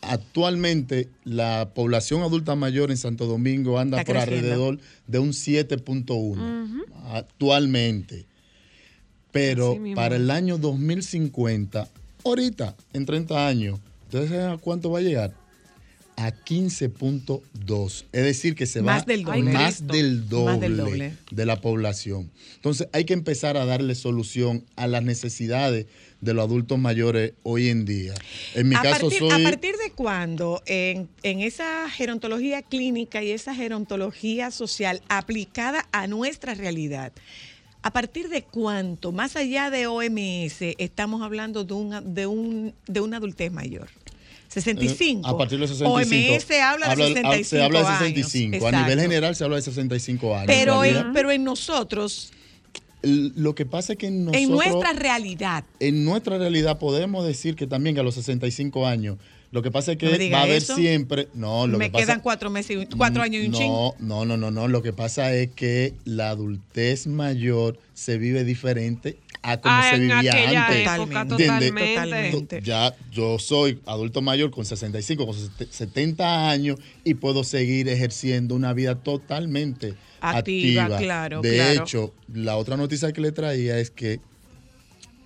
[0.00, 4.46] actualmente la población adulta mayor en Santo Domingo anda Está por creciendo.
[4.46, 8.26] alrededor de un 7.1 actualmente.
[9.32, 11.88] Pero para el año 2050,
[12.24, 15.34] ahorita, en 30 años, ¿ustedes saben a cuánto va a llegar?
[16.22, 18.04] A 15.2.
[18.12, 19.42] Es decir, que se Más va del doble.
[19.42, 21.16] más del doble, Más del doble.
[21.30, 22.30] de la población.
[22.54, 25.86] Entonces hay que empezar a darle solución a las necesidades
[26.20, 28.14] de los adultos mayores hoy en día.
[28.54, 29.30] En mi a, caso partir, soy...
[29.32, 36.06] ¿A partir de cuándo en, en esa gerontología clínica y esa gerontología social aplicada a
[36.06, 37.12] nuestra realidad?
[37.84, 43.00] ¿A partir de cuánto, más allá de OMS, estamos hablando de, un, de, un, de
[43.00, 43.88] una adultez mayor?
[44.52, 45.26] 65.
[45.26, 46.34] Eh, A partir de los 65.
[46.34, 47.98] OMS habla de 65 Se habla de años.
[47.98, 48.54] 65.
[48.54, 48.78] A Exacto.
[48.88, 50.46] nivel general se habla de 65 años.
[50.46, 52.32] Pero En pero en nosotros,
[53.02, 57.66] lo que pasa es que nosotros, en nuestra realidad, en nuestra realidad podemos decir que
[57.66, 59.16] también que a los 65 años,
[59.50, 60.76] lo que pasa es que No va a haber eso.
[60.76, 64.24] siempre, no, lo me que pasa, quedan cuatro meses, cuatro años y un no, no,
[64.24, 69.60] no, no, no, lo que pasa es que la adultez mayor se vive diferente a
[69.60, 70.16] cómo Ah, se vivía
[70.66, 70.82] antes.
[70.94, 71.94] época, Totalmente, totalmente.
[71.94, 72.60] totalmente.
[72.62, 75.34] Ya yo soy adulto mayor con 65, con
[75.70, 80.98] 70 años y puedo seguir ejerciendo una vida totalmente Activa, activa.
[80.98, 81.82] claro, De claro.
[81.82, 84.20] hecho, la otra noticia que le traía es que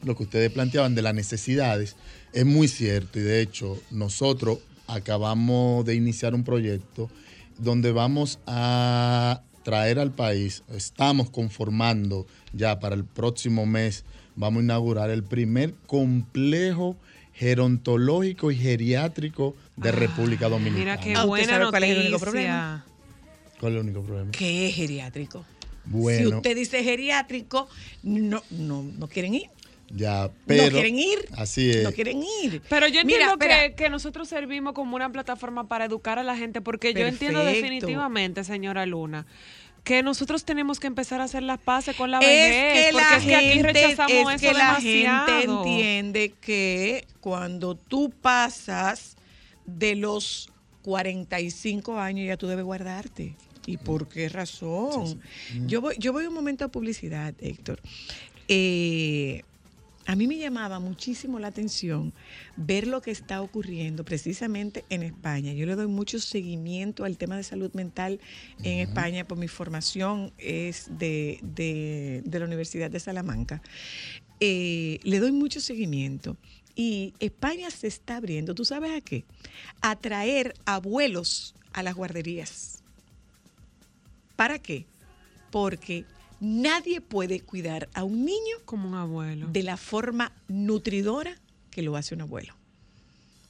[0.02, 1.96] lo que ustedes planteaban de las necesidades
[2.32, 7.10] es muy cierto y de hecho nosotros acabamos de iniciar un proyecto
[7.58, 14.04] donde vamos a traer al país, estamos conformando ya para el próximo mes,
[14.36, 16.96] vamos a inaugurar el primer complejo
[17.34, 20.78] gerontológico y geriátrico de República Dominicana.
[20.78, 22.30] Mira qué Ah, ¿usted buena sabe cuál es el único noticia.
[22.30, 22.86] problema?
[23.58, 24.30] ¿Cuál es el único problema?
[24.30, 25.44] ¿Qué es geriátrico?
[25.86, 26.28] Bueno.
[26.30, 27.68] Si usted dice geriátrico,
[28.04, 29.50] no, no, no quieren ir.
[29.90, 31.18] Ya, pero no quieren ir.
[31.36, 31.82] Así es.
[31.84, 32.60] No quieren ir.
[32.68, 36.60] Pero yo entiendo que, que nosotros servimos como una plataforma para educar a la gente,
[36.60, 39.26] porque yo entiendo definitivamente, señora Luna,
[39.84, 43.06] que nosotros tenemos que empezar a hacer las paces con la es vejez, que porque
[43.08, 45.26] la es que aquí gente, rechazamos es eso que la demasiado.
[45.26, 49.16] gente entiende que cuando tú pasas
[49.64, 50.50] de los
[50.82, 53.36] 45 años ya tú debes guardarte.
[53.64, 55.20] ¿Y por qué razón?
[55.66, 57.80] Yo voy, yo voy a un momento de publicidad, Héctor.
[58.48, 59.42] Eh,
[60.06, 62.12] a mí me llamaba muchísimo la atención
[62.56, 65.52] ver lo que está ocurriendo precisamente en España.
[65.52, 68.20] Yo le doy mucho seguimiento al tema de salud mental
[68.62, 73.62] en España por mi formación es de, de- de la Universidad de Salamanca.
[74.40, 76.36] Eh, le doy mucho seguimiento.
[76.78, 79.24] Y España se está abriendo, ¿tú sabes a qué?
[79.80, 82.82] A traer abuelos a las guarderías.
[84.36, 84.84] ¿Para qué?
[85.50, 86.04] Porque
[86.40, 89.46] nadie puede cuidar a un niño Como un abuelo.
[89.48, 91.36] de la forma nutridora
[91.70, 92.54] que lo hace un abuelo.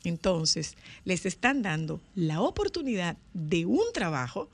[0.05, 4.49] Entonces, les están dando la oportunidad de un trabajo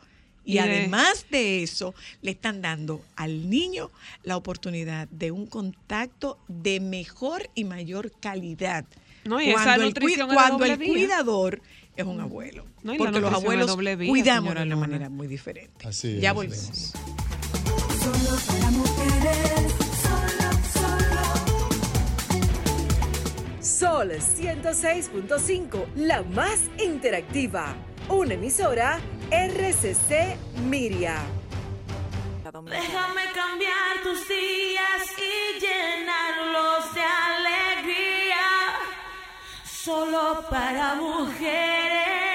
[0.44, 3.90] y, Y de- además de eso, le están dando al niño
[4.24, 8.84] la oportunidad de un contacto de mejor y mayor calidad.
[9.24, 11.60] No, y esa el, nutrición cuando el cuidador
[11.96, 12.64] es un abuelo.
[12.82, 13.76] No, porque los abuelos
[14.08, 15.86] cuidamos de una manera muy diferente.
[15.86, 16.92] Así ya es, volvemos.
[18.02, 19.72] Solo para mujeres,
[20.02, 21.22] solo, solo.
[23.62, 27.76] Sol 106.5, la más interactiva.
[28.08, 28.98] Una emisora
[29.30, 31.22] RCC Miria.
[32.42, 38.46] Déjame cambiar tus días y llenarlos de alegría.
[39.64, 42.31] Solo para mujeres.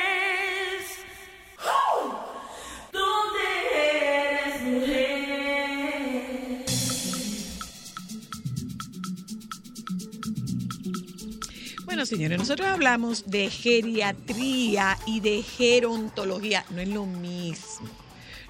[12.08, 16.66] Señores, nosotros hablamos de geriatría y de gerontología.
[16.72, 17.88] No es lo mismo.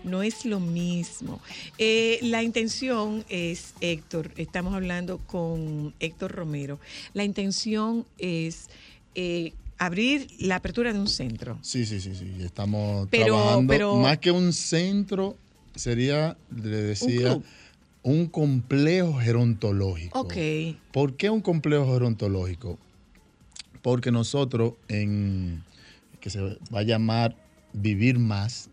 [0.04, 1.42] No es lo mismo.
[1.78, 6.80] Eh, la intención es, Héctor, estamos hablando con Héctor Romero,
[7.14, 8.70] la intención es
[9.16, 11.58] eh, abrir la apertura de un centro.
[11.62, 12.32] Sí, sí, sí, sí.
[12.42, 13.72] Estamos Pero- trabajando.
[13.74, 15.36] pero- más que un centro,
[15.76, 17.44] sería, le decía, club.
[18.04, 20.20] un, complejo gerontológico.
[20.22, 20.36] Ok.
[20.94, 22.78] ¿Por qué un complejo gerontológico?
[23.88, 25.64] Porque nosotros, en
[26.20, 27.38] que se va a llamar
[27.72, 28.70] Vivir Más,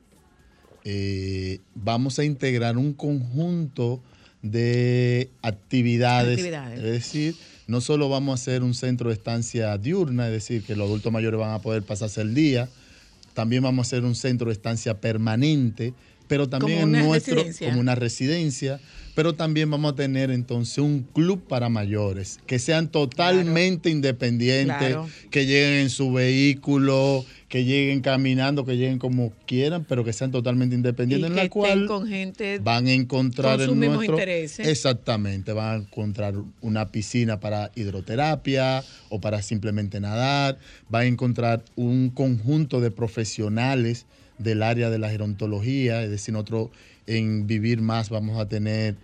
[0.82, 4.02] eh, vamos a integrar un conjunto
[4.42, 6.78] de actividades, Actividades.
[6.80, 7.36] Es decir,
[7.68, 11.12] no solo vamos a hacer un centro de estancia diurna, es decir, que los adultos
[11.12, 12.68] mayores van a poder pasarse el día,
[13.34, 15.94] también vamos a hacer un centro de estancia permanente,
[16.34, 17.68] pero también Como en nuestro, residencia.
[17.68, 18.80] como una residencia,
[19.14, 25.08] pero también vamos a tener entonces un club para mayores, que sean totalmente independientes, Claro.
[25.30, 30.32] que lleguen en su vehículo, que lleguen caminando, que lleguen como quieran, pero que sean
[30.32, 33.76] totalmente Y independientes, en que la cual con gente van a encontrar con en sus
[33.76, 34.66] mismos nuestro intereses.
[34.66, 40.58] exactamente van a encontrar una piscina para hidroterapia o para simplemente nadar
[40.88, 44.06] van a encontrar un conjunto de profesionales
[44.38, 46.70] del área de la gerontología es decir nosotros
[47.06, 48.96] en vivir más vamos a tener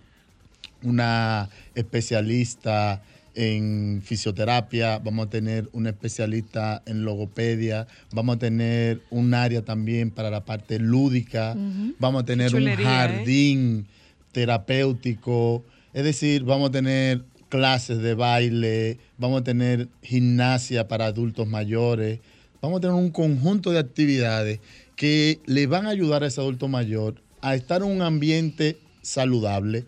[0.83, 3.01] una especialista
[3.33, 10.11] en fisioterapia, vamos a tener una especialista en logopedia, vamos a tener un área también
[10.11, 11.55] para la parte lúdica,
[11.99, 12.75] vamos a tener un ¿eh?
[12.75, 13.87] jardín
[14.31, 15.63] terapéutico,
[15.93, 22.19] es decir, vamos a tener clases de baile, vamos a tener gimnasia para adultos mayores,
[22.61, 24.59] vamos a tener un conjunto de actividades
[25.01, 29.85] que le van a ayudar a ese adulto mayor a estar en un ambiente saludable,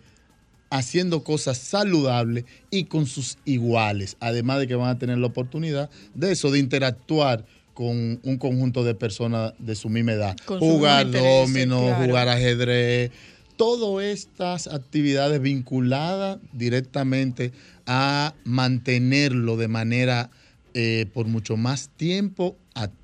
[0.70, 5.88] haciendo cosas saludables y con sus iguales, además de que van a tener la oportunidad
[6.16, 11.08] de eso, de interactuar con un conjunto de personas de su misma edad, Con jugar
[11.08, 12.06] domino, claro.
[12.06, 13.12] jugar ajedrez,
[13.56, 17.52] todas estas actividades vinculadas directamente
[17.86, 20.30] a mantenerlo de manera
[20.74, 23.03] eh, por mucho más tiempo activo,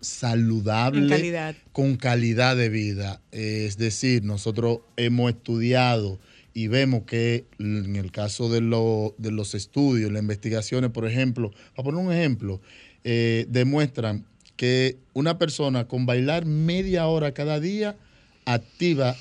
[0.00, 1.54] saludable, calidad.
[1.72, 3.20] con calidad de vida.
[3.32, 6.18] Es decir, nosotros hemos estudiado
[6.54, 11.50] y vemos que en el caso de, lo- de los estudios, las investigaciones, por ejemplo,
[11.74, 12.60] para poner un ejemplo,
[13.04, 14.24] eh, demuestran
[14.56, 17.96] que una persona con bailar media hora cada día
[18.44, 19.16] activa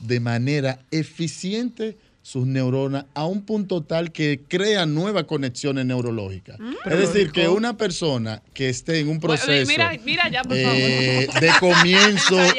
[0.00, 6.58] de manera eficiente sus neuronas a un punto tal que crea nuevas conexiones neurológicas.
[6.84, 11.26] es decir, que una persona que esté en un proceso Mira, mira ya, por eh,
[11.28, 11.40] favor.
[11.40, 12.36] de comienzo.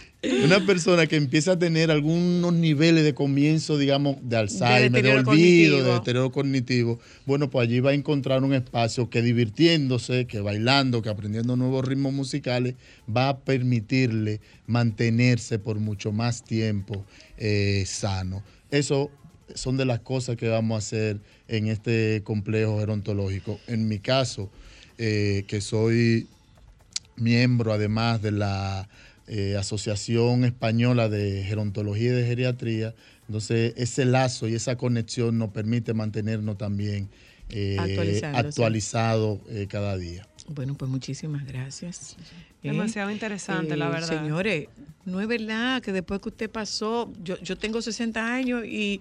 [0.23, 5.23] una persona que empieza a tener algunos niveles de comienzo, digamos, de Alzheimer, de, olvido,
[5.25, 5.77] cognitivo.
[5.77, 11.01] de deterioro cognitivo, bueno, pues allí va a encontrar un espacio que divirtiéndose, que bailando,
[11.01, 17.03] que aprendiendo nuevos ritmos musicales, va a permitirle mantenerse por mucho más tiempo
[17.37, 18.43] eh, sano.
[18.69, 19.09] Eso
[19.55, 23.59] son de las cosas que vamos a hacer en este complejo gerontológico.
[23.67, 24.51] En mi caso,
[24.99, 26.27] eh, que soy
[27.15, 28.87] miembro además de la
[29.33, 32.93] eh, Asociación Española de Gerontología y de Geriatría.
[33.27, 37.09] Entonces, ese lazo y esa conexión nos permite mantenernos también
[37.49, 37.77] eh,
[38.33, 40.27] actualizados eh, cada día.
[40.49, 42.17] Bueno, pues muchísimas gracias.
[42.61, 42.71] ¿Eh?
[42.71, 44.09] Demasiado interesante, la verdad.
[44.21, 44.67] Señores,
[45.05, 48.99] no es verdad que después que usted pasó, yo, yo tengo 60 años y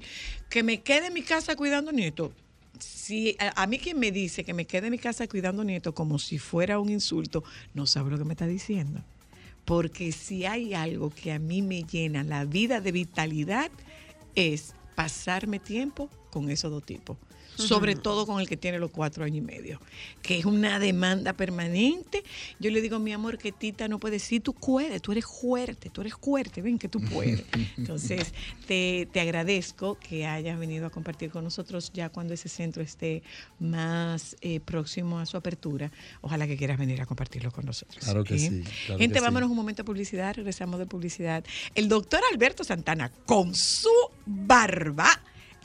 [0.48, 2.30] que me quede en mi casa cuidando nietos.
[2.78, 5.92] Si a, a mí quien me dice que me quede en mi casa cuidando nietos
[5.92, 7.42] como si fuera un insulto,
[7.74, 9.02] no sabe lo que me está diciendo.
[9.70, 13.70] Porque si hay algo que a mí me llena la vida de vitalidad,
[14.34, 17.18] es pasarme tiempo con esos dos tipos.
[17.60, 19.80] Sobre todo con el que tiene los cuatro años y medio,
[20.22, 22.22] que es una demanda permanente.
[22.58, 25.90] Yo le digo, mi amor, que Tita no puede decir, tú puedes, tú eres fuerte,
[25.90, 27.44] tú eres fuerte, ven que tú puedes.
[27.76, 28.32] Entonces,
[28.66, 33.22] te, te agradezco que hayas venido a compartir con nosotros ya cuando ese centro esté
[33.58, 35.90] más eh, próximo a su apertura.
[36.20, 38.04] Ojalá que quieras venir a compartirlo con nosotros.
[38.04, 38.38] Claro que ¿eh?
[38.38, 39.24] sí, claro Gente, que sí.
[39.24, 41.44] vámonos un momento a publicidad, regresamos de publicidad.
[41.74, 43.90] El doctor Alberto Santana, con su
[44.26, 45.08] barba,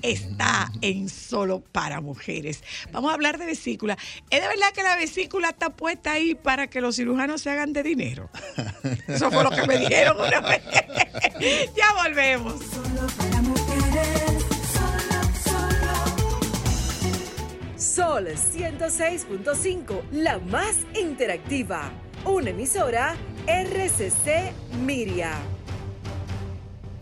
[0.02, 2.64] está en solo para mujeres.
[2.92, 3.98] Vamos a hablar de vesícula.
[4.30, 7.74] ¿Es de verdad que la vesícula está puesta ahí para que los cirujanos se hagan
[7.74, 8.30] de dinero?
[9.08, 10.62] Eso fue lo que me dijeron una vez.
[11.76, 12.54] ya volvemos.
[12.54, 14.44] Solo para mujeres,
[14.74, 15.96] solo, solo.
[17.78, 21.92] Sol 106.5, la más interactiva.
[22.26, 23.16] Una emisora
[23.48, 24.52] RCC
[24.84, 25.38] Miria.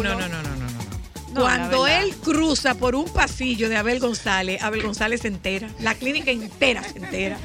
[0.00, 1.40] No, no, no, no, no, no, no.
[1.40, 6.30] Cuando él cruza por un pasillo de Abel González, Abel González se entera, la clínica
[6.30, 7.38] entera se entera.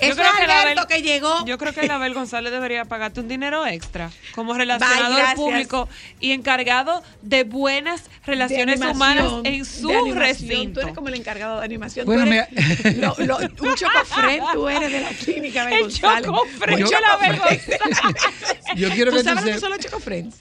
[0.00, 1.46] Yo Eso creo es que la Alberto Abel- que llegó.
[1.46, 5.36] Yo creo que Abel González debería pagarte un dinero extra como relacionador gracias.
[5.36, 10.18] público y encargado de buenas de relaciones animación, humanas en de su animación.
[10.18, 10.74] recinto.
[10.74, 12.06] Tú eres como el encargado de animación.
[12.06, 12.48] Bueno, tú eres
[12.92, 16.24] mira- lo- lo- un chocofren, tú eres de la clínica Abel El González.
[16.26, 18.76] chocofren Un de Abel chocofren.
[18.76, 20.36] Yo quiero ¿Tú que tú sabes lo que sepas- son los chocofriends?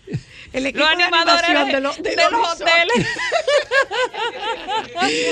[0.53, 3.07] El equipo Los de animadores animación de, de, los, de de los hoteles.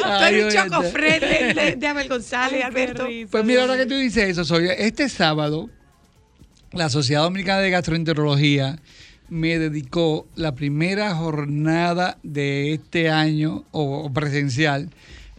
[0.03, 0.55] Ay, un óyete.
[0.69, 3.05] chocofren de, de- de Abel González, Ay, Alberto.
[3.05, 3.29] risa.
[3.31, 5.69] Pues mira, ahora que tú dices eso, soy este sábado
[6.71, 8.79] la Sociedad Dominicana de Gastroenterología
[9.29, 14.89] me dedicó la primera jornada de este año o, o presencial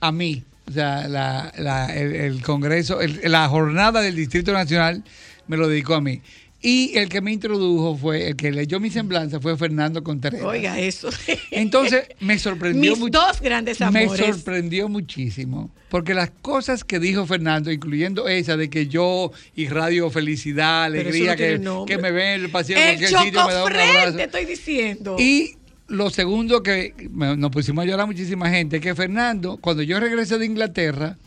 [0.00, 0.44] a mí.
[0.68, 5.02] O sea, la- la- el, el Congreso, el- la jornada del Distrito Nacional
[5.48, 6.22] me lo dedicó a mí.
[6.64, 10.42] Y el que me introdujo fue, el que leyó mi semblanza fue Fernando Contreras.
[10.44, 11.10] Oiga, eso.
[11.50, 13.18] Entonces me sorprendió mucho.
[13.18, 14.36] dos grandes Me amores.
[14.36, 20.84] sorprendió muchísimo, porque las cosas que dijo Fernando, incluyendo esa de que yo irradio felicidad,
[20.84, 23.72] alegría, no que, que me ven en el El en cualquier sitio, me da un
[23.72, 24.18] abrazo.
[24.18, 25.16] estoy diciendo.
[25.18, 25.56] Y
[25.88, 30.38] lo segundo que me- nos pusimos a llorar muchísima gente, que Fernando, cuando yo regresé
[30.38, 31.18] de Inglaterra,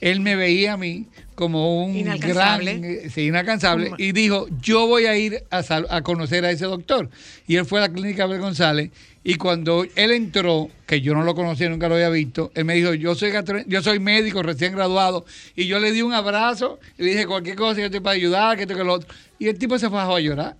[0.00, 2.78] él me veía a mí como un Inalcanzable.
[2.78, 6.50] gran, eh, sí, inalcanzable, y dijo, yo voy a ir a, sal- a conocer a
[6.50, 7.10] ese doctor.
[7.46, 8.90] Y él fue a la clínica Abel González,
[9.22, 12.74] y cuando él entró, que yo no lo conocía, nunca lo había visto, él me
[12.74, 13.32] dijo, yo soy,
[13.66, 15.24] yo soy médico recién graduado,
[15.54, 18.56] y yo le di un abrazo, y le dije, cualquier cosa, yo estoy para ayudar,
[18.56, 19.08] que esto, que lo otro.
[19.38, 20.56] Y el tipo se fue a llorar.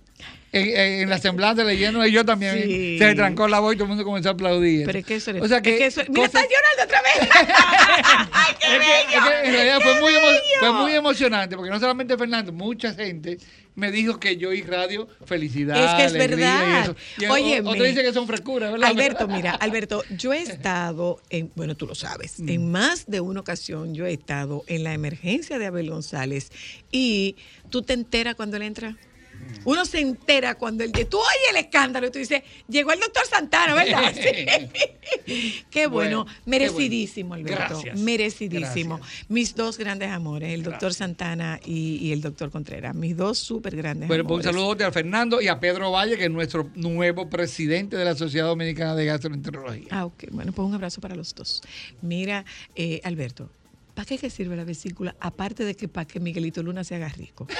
[0.51, 2.97] En, en- la semblanza leyendo, y yo también Sí.
[2.97, 4.85] se trancó la voz y todo el mundo comenzó a aplaudir.
[4.87, 7.01] Pero es que eso o sea que, es que eso- Mira, cosas- está llorando otra
[7.03, 7.29] vez.
[8.31, 9.27] ¡Ay, qué es que- es bello!
[9.41, 10.11] que en realidad fue ¡Qué muy,
[10.59, 13.37] fue muy emocionante, porque no solamente Fernando, mucha gente
[13.75, 15.77] me dijo que yo y radio, felicidad.
[15.77, 16.81] Es que es verdad.
[16.83, 16.95] eso.
[17.19, 17.69] Y o- Óyeme.
[17.69, 18.89] otro dice que son frescuras, ¿verdad?
[18.89, 22.49] Alberto, mira, Alberto, yo he estado en, bueno, tú lo sabes, Mm.
[22.49, 26.51] en más de una ocasión yo he estado en la emergencia de Abel González
[26.91, 27.35] y
[27.69, 28.97] tú te enteras cuando él entra.
[29.65, 33.25] Uno se entera cuando él, tú oyes el escándalo y tú dices, llegó el doctor
[33.27, 34.13] Santana, ¿verdad?
[35.25, 35.63] Sí.
[35.69, 37.45] Qué bueno, Bueno, qué merecidísimo, bueno.
[37.47, 37.99] Alberto, Gracias.
[37.99, 38.97] merecidísimo.
[38.97, 39.29] Gracias.
[39.29, 43.75] Mis dos grandes amores, el doctor Santana y, y el doctor Contreras, mis dos súper
[43.75, 44.63] grandes Bueno, pues un amores.
[44.65, 48.47] saludo a Fernando y a Pedro Valle, que es nuestro nuevo presidente de la Sociedad
[48.47, 49.87] Dominicana de Gastroenterología.
[49.91, 50.25] Ah, ok.
[50.31, 51.61] Bueno, pues un abrazo para los dos.
[52.01, 53.49] Mira, eh, Alberto,
[53.93, 55.15] ¿para qué que sirve la vesícula?
[55.19, 57.47] Aparte de que para que Miguelito Luna se haga rico.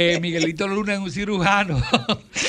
[0.00, 1.82] Eh, Miguelito Luna es un cirujano,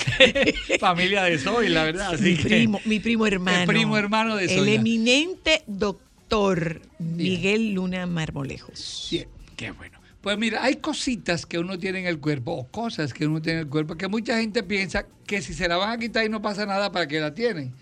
[0.79, 2.13] familia de Soy, la verdad.
[2.13, 3.59] Así mi, que- primo, mi primo hermano.
[3.61, 4.75] El primo hermano de El Sonia.
[4.75, 9.07] eminente doctor Miguel Luna Marmolejos.
[9.11, 9.97] Bien, qué bueno.
[10.21, 13.59] Pues mira, hay cositas que uno tiene en el cuerpo, o cosas que uno tiene
[13.61, 16.29] en el cuerpo, que mucha gente piensa que si se la van a quitar y
[16.29, 17.73] no pasa nada, ¿para qué la tienen?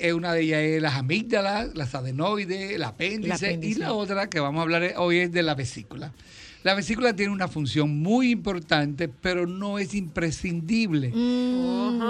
[0.00, 3.78] Eh, Una de ellas es las amígdalas, las adenoides, el apéndice, El apéndice.
[3.78, 6.12] y la otra que vamos a hablar hoy es de la vesícula.
[6.62, 11.10] La vesícula tiene una función muy importante, pero no es imprescindible,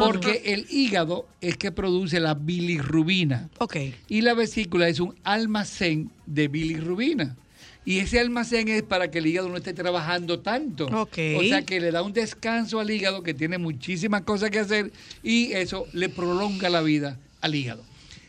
[0.01, 3.49] porque el hígado es que produce la bilirrubina.
[3.59, 3.77] Ok.
[4.09, 7.37] Y la vesícula es un almacén de bilirrubina.
[7.85, 10.87] Y ese almacén es para que el hígado no esté trabajando tanto.
[10.87, 14.93] O sea que le da un descanso al hígado que tiene muchísimas cosas que hacer
[15.23, 17.85] y eso le prolonga la vida al hígado.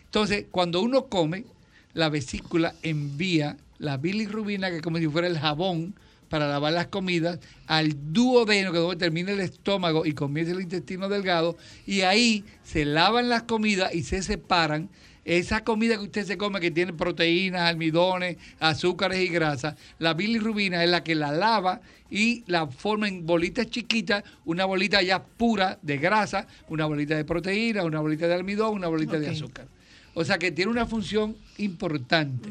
[0.05, 1.45] Entonces, cuando uno come,
[1.93, 5.95] la vesícula envía la bilirrubina, que es como si fuera el jabón
[6.32, 10.62] para lavar las comidas, al duodeno, que es donde termina el estómago y comienza el
[10.62, 14.90] intestino delgado, y ahí se lavan las comidas y se separan.
[15.26, 20.82] Esa comida que usted se come que tiene proteínas, almidones, azúcares y grasas, la bilirrubina
[20.86, 25.80] es la que la lava y la forma en bolitas chiquitas, una bolita ya pura
[25.82, 29.68] de grasa, una bolita de proteína, una bolita de almidón, una bolita de azúcar.
[30.14, 32.50] O sea que tiene una función importante.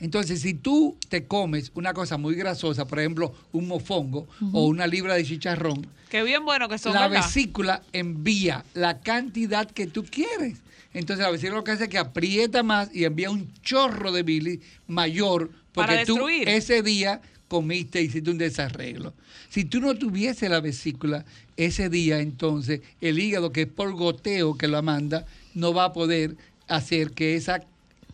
[0.00, 4.86] Entonces, si tú te comes una cosa muy grasosa, por ejemplo, un mofongo o una
[4.86, 7.24] libra de chicharrón, Qué bien bueno que son, la ¿verdad?
[7.24, 10.58] vesícula envía la cantidad que tú quieres.
[10.94, 14.22] Entonces la vesícula lo que hace es que aprieta más y envía un chorro de
[14.22, 19.12] bilis mayor porque Para tú ese día comiste y hiciste un desarreglo.
[19.50, 21.24] Si tú no tuviese la vesícula
[21.56, 25.92] ese día, entonces el hígado que es por goteo que lo manda no va a
[25.92, 26.36] poder
[26.68, 27.62] hacer que esa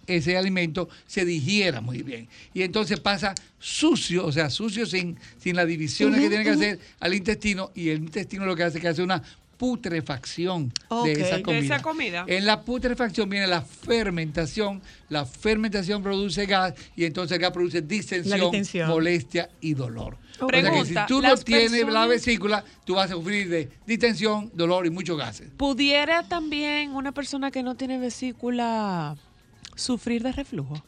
[0.06, 2.28] ese alimento se digiera muy bien.
[2.54, 6.78] Y entonces pasa sucio, o sea, sucio sin, sin las divisiones que tiene que hacer
[7.00, 9.22] al intestino, y el intestino lo que hace es que hace una
[9.62, 10.72] putrefacción
[11.04, 11.76] de esa comida.
[11.76, 12.24] esa comida.
[12.26, 17.80] En la putrefacción viene la fermentación, la fermentación produce gas y entonces el gas produce
[17.80, 18.50] distensión,
[18.88, 20.18] molestia y dolor.
[20.40, 23.68] O sea que Pregunta, si tú no tienes la vesícula, tú vas a sufrir de
[23.86, 25.48] distensión, dolor y muchos gases.
[25.56, 29.16] ¿Pudiera también una persona que no tiene vesícula
[29.74, 30.82] sufrir de reflujo?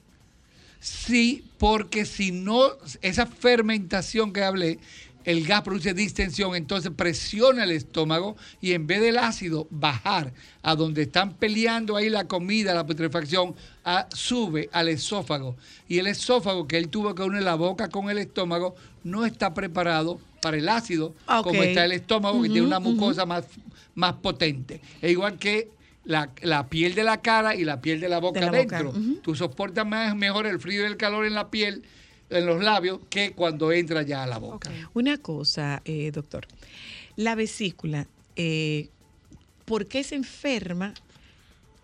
[0.80, 2.61] Sí, porque si no,
[3.01, 4.78] esa fermentación que hablé,
[5.24, 10.76] el gas produce distensión, entonces presiona el estómago y en vez del ácido bajar a
[10.76, 13.55] donde están peleando ahí la comida, la putrefacción,
[13.85, 15.57] a- sube al esófago.
[15.89, 19.55] Y el esófago que él tuvo que unir la boca con el estómago no está
[19.55, 23.47] preparado para el ácido, como está el estómago, que tiene una mucosa más,
[23.95, 24.82] más potente.
[25.01, 25.70] Es igual que
[26.05, 28.90] la, la piel de la cara y la piel de la boca la boca, adentro.
[28.90, 29.20] ujú.
[29.22, 31.84] Tú soportas más, mejor el frío y el calor en la piel,
[32.30, 34.70] en los labios, que cuando entra ya a la boca.
[34.92, 36.46] Una cosa, eh, doctor.
[37.16, 38.88] La vesícula, eh,
[39.64, 40.94] ¿por qué se enferma?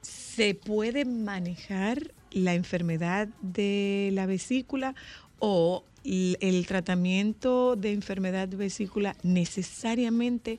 [0.02, 4.94] ¿Se puede manejar la enfermedad de la vesícula
[5.38, 10.58] o el tratamiento de enfermedad de vesícula necesariamente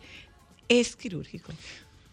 [0.70, 1.51] es quirúrgico.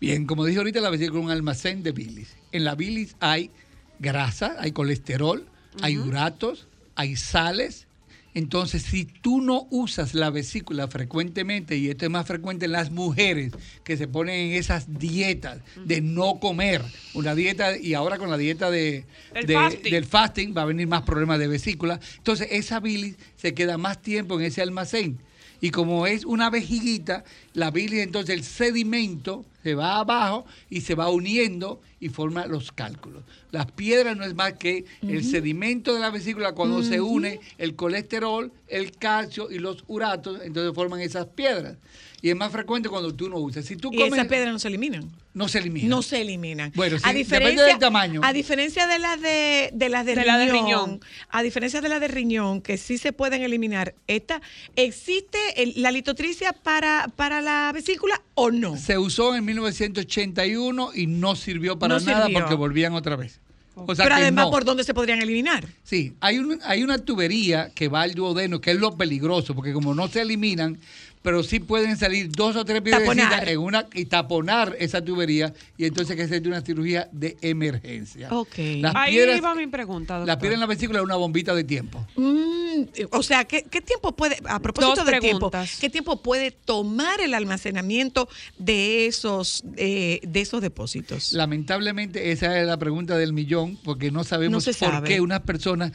[0.01, 2.37] Bien, como dije ahorita, la vesícula es un almacén de bilis.
[2.53, 3.51] En la bilis hay
[3.99, 5.47] grasa, hay colesterol,
[5.83, 7.87] hay uratos, hay sales.
[8.35, 12.93] Entonces, si tú no usas la vesícula frecuentemente, y esto es más frecuente en las
[12.93, 16.83] mujeres que se ponen en esas dietas de no comer,
[17.15, 19.91] una dieta, y ahora con la dieta de, de- fasting.
[19.91, 21.99] del fasting va a venir más problemas de vesícula.
[22.19, 25.19] Entonces, esa bilis se queda más tiempo en ese almacén.
[25.61, 30.95] Y como es una vejiguita, la bilis, entonces el sedimento se va abajo y se
[30.95, 33.25] va uniendo y forma los cálculos.
[33.51, 37.75] Las piedras no es más que el sedimento de la vesícula cuando se une el
[37.75, 41.77] colesterol, el calcio y los uratos, entonces forman esas piedras.
[42.21, 43.65] Y es más frecuente cuando tú no usas.
[43.65, 45.09] Si tú Y comes, esas piedras no se eliminan.
[45.35, 45.89] no se elimina.
[45.89, 46.73] No se eliminan.
[46.75, 48.21] Bueno, sí, a depende diferencia, del tamaño.
[48.25, 51.89] A diferencia de las de, de las de, De la de riñón, a diferencia de
[51.89, 54.43] las de riñón, que sí se pueden eliminar, esta,
[54.75, 58.77] ¿existe el- la litotricia para, para la vesícula o no?
[58.77, 62.41] Se usó en 1981 y no sirvió para No nada sirvió.
[62.41, 63.41] porque volvían otra vez.
[63.75, 64.51] O sea Pero además, no.
[64.51, 65.65] ¿por dónde se podrían eliminar?
[65.85, 69.73] Sí, hay, un- hay una tubería que va al duodeno, que es lo peligroso, porque
[69.73, 70.79] como no se eliminan,
[71.23, 75.85] pero sí pueden salir dos o tres piedrecitas en una y taponar esa tubería y
[75.87, 78.29] entonces que se una cirugía de emergencia.
[78.33, 78.55] Ok.
[78.81, 80.39] Las Ahí piedras, va mi pregunta, la doctor.
[80.41, 82.07] piedra en la vesícula es una bombita de tiempo.
[82.17, 85.79] Mm, o sea, ¿qué, qué tiempo puede, a propósito Dos de tiempo, preguntas.
[85.81, 91.33] qué tiempo puede tomar el almacenamiento de esos, eh, de esos depósitos?
[91.33, 95.09] Lamentablemente esa es la pregunta del millón, porque no sabemos No por sabe.
[95.09, 95.93] qué unas personas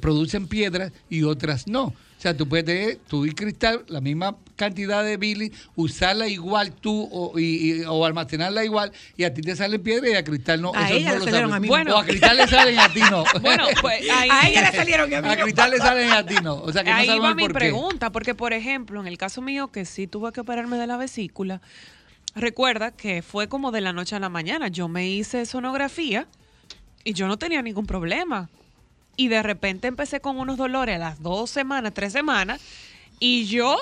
[0.00, 1.94] producen piedras y otras no.
[2.18, 6.72] O sea, tú puedes tener tu y cristal, la misma cantidad de bilis, usarla igual
[6.72, 10.24] tú o, y- y- o almacenarla igual, y a ti te salen piedras y a
[10.24, 10.72] cristal no.
[10.74, 11.72] A Eso ella no le lo salieron a mí no.
[11.74, 11.94] Bueno.
[11.94, 13.24] O a cristal le salen a ti no.
[13.40, 15.42] Bueno, pues ahí, A ella le salieron y a mí a no.
[15.44, 16.56] cristal le salen a ti no.
[16.56, 19.40] O sea, que no ahí va mi por pregunta, porque por ejemplo, en el caso
[19.40, 21.60] mío que sí tuve que operarme de la vesícula,
[22.34, 24.66] recuerda que fue como de la noche a la mañana.
[24.66, 26.26] Yo me hice sonografía
[27.04, 28.50] y yo no tenía ningún problema.
[29.18, 32.62] Y de repente empecé con unos dolores a las dos semanas, tres semanas,
[33.18, 33.76] y yo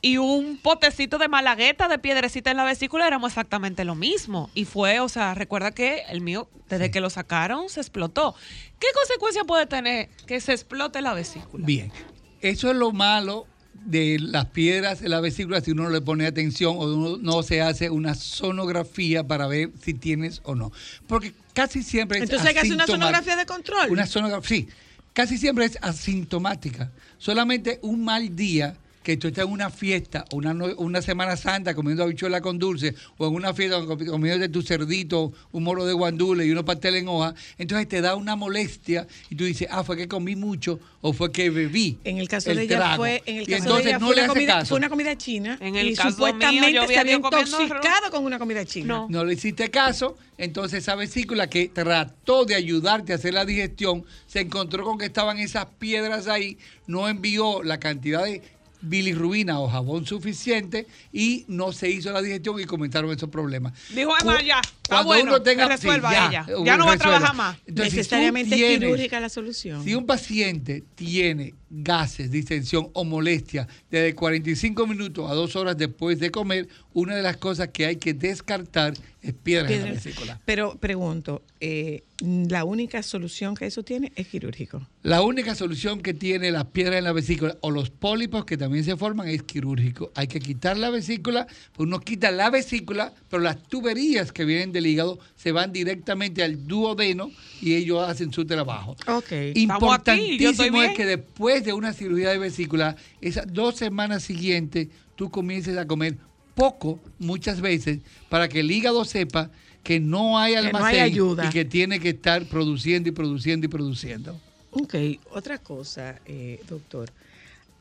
[0.00, 4.50] y un potecito de malagueta de piedrecita en la vesícula éramos exactamente lo mismo.
[4.54, 8.34] Y fue, o sea, recuerda que el mío, desde que lo sacaron, se explotó.
[8.78, 11.66] ¿Qué consecuencia puede tener que se explote la vesícula?
[11.66, 11.92] Bien,
[12.40, 13.46] eso es lo malo
[13.84, 17.42] de las piedras en la vesícula si uno no le pone atención o uno no
[17.42, 20.72] se hace una sonografía para ver si tienes o no.
[21.06, 23.90] Porque casi siempre es Entonces hay que hacer una sonografía de control.
[23.90, 24.68] Una sonografía, sí.
[25.12, 26.92] Casi siempre es asintomática.
[27.18, 31.74] Solamente un mal día que tú estás en una fiesta, o una, una Semana Santa
[31.74, 35.86] comiendo habichuela con dulce, o en una fiesta comi- comiendo de tu cerdito, un moro
[35.86, 39.68] de guandule y unos pasteles en hoja, entonces te da una molestia y tú dices,
[39.70, 41.98] ah, fue que comí mucho o fue que bebí.
[42.04, 42.96] En el caso de ella trago.
[42.96, 44.68] fue, en el Y caso entonces de ella no fue, le una comida, caso.
[44.68, 48.24] fue una comida china En el y caso supuestamente mío, yo se había intoxicado con
[48.24, 48.86] una comida china.
[48.88, 49.06] No.
[49.08, 54.04] No le hiciste caso, entonces esa vesícula que trató de ayudarte a hacer la digestión,
[54.26, 58.42] se encontró con que estaban esas piedras ahí, no envió la cantidad de
[58.80, 63.72] bilirrubina o jabón suficiente y no se hizo la digestión y comenzaron esos problemas.
[63.94, 66.46] Dijo, además, ya, está bueno, uno tenga- que resuelva sí, ella.
[66.64, 67.56] Ya no va a trabajar más.
[67.66, 69.84] Entonces, si tú Necesariamente es tienes- quirúrgica la solución.
[69.84, 76.18] si un paciente tiene gases, distensión o molestia desde 45 minutos a dos horas después
[76.18, 80.00] de comer, una de las cosas que hay que descartar es piedras en la Piedra-
[80.02, 80.40] vesícula.
[80.44, 84.86] Pero pregunto, eh, la única solución que eso tiene es quirúrgico.
[85.02, 88.84] La única solución que tiene las piedras en la vesícula o los pólipos que también
[88.84, 90.10] se forman es quirúrgico.
[90.14, 94.72] Hay que quitar la vesícula, pues uno quita la vesícula, pero las tuberías que vienen
[94.72, 98.96] del hígado se van directamente al duodeno y ellos hacen su trabajo.
[99.08, 99.32] Ok.
[99.54, 105.76] Importantísimo es que después de una cirugía de vesícula, esas dos semanas siguientes, tú comiences
[105.76, 106.16] a comer
[106.54, 109.50] poco, muchas veces, para que el hígado sepa
[109.82, 111.46] que no hay no hay almacén ayuda.
[111.46, 114.38] y que tiene que estar produciendo y produciendo y produciendo.
[114.70, 114.94] Ok,
[115.30, 117.10] otra cosa, eh, doctor.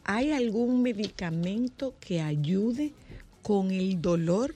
[0.05, 2.93] ¿Hay algún medicamento que ayude
[3.41, 4.55] con el dolor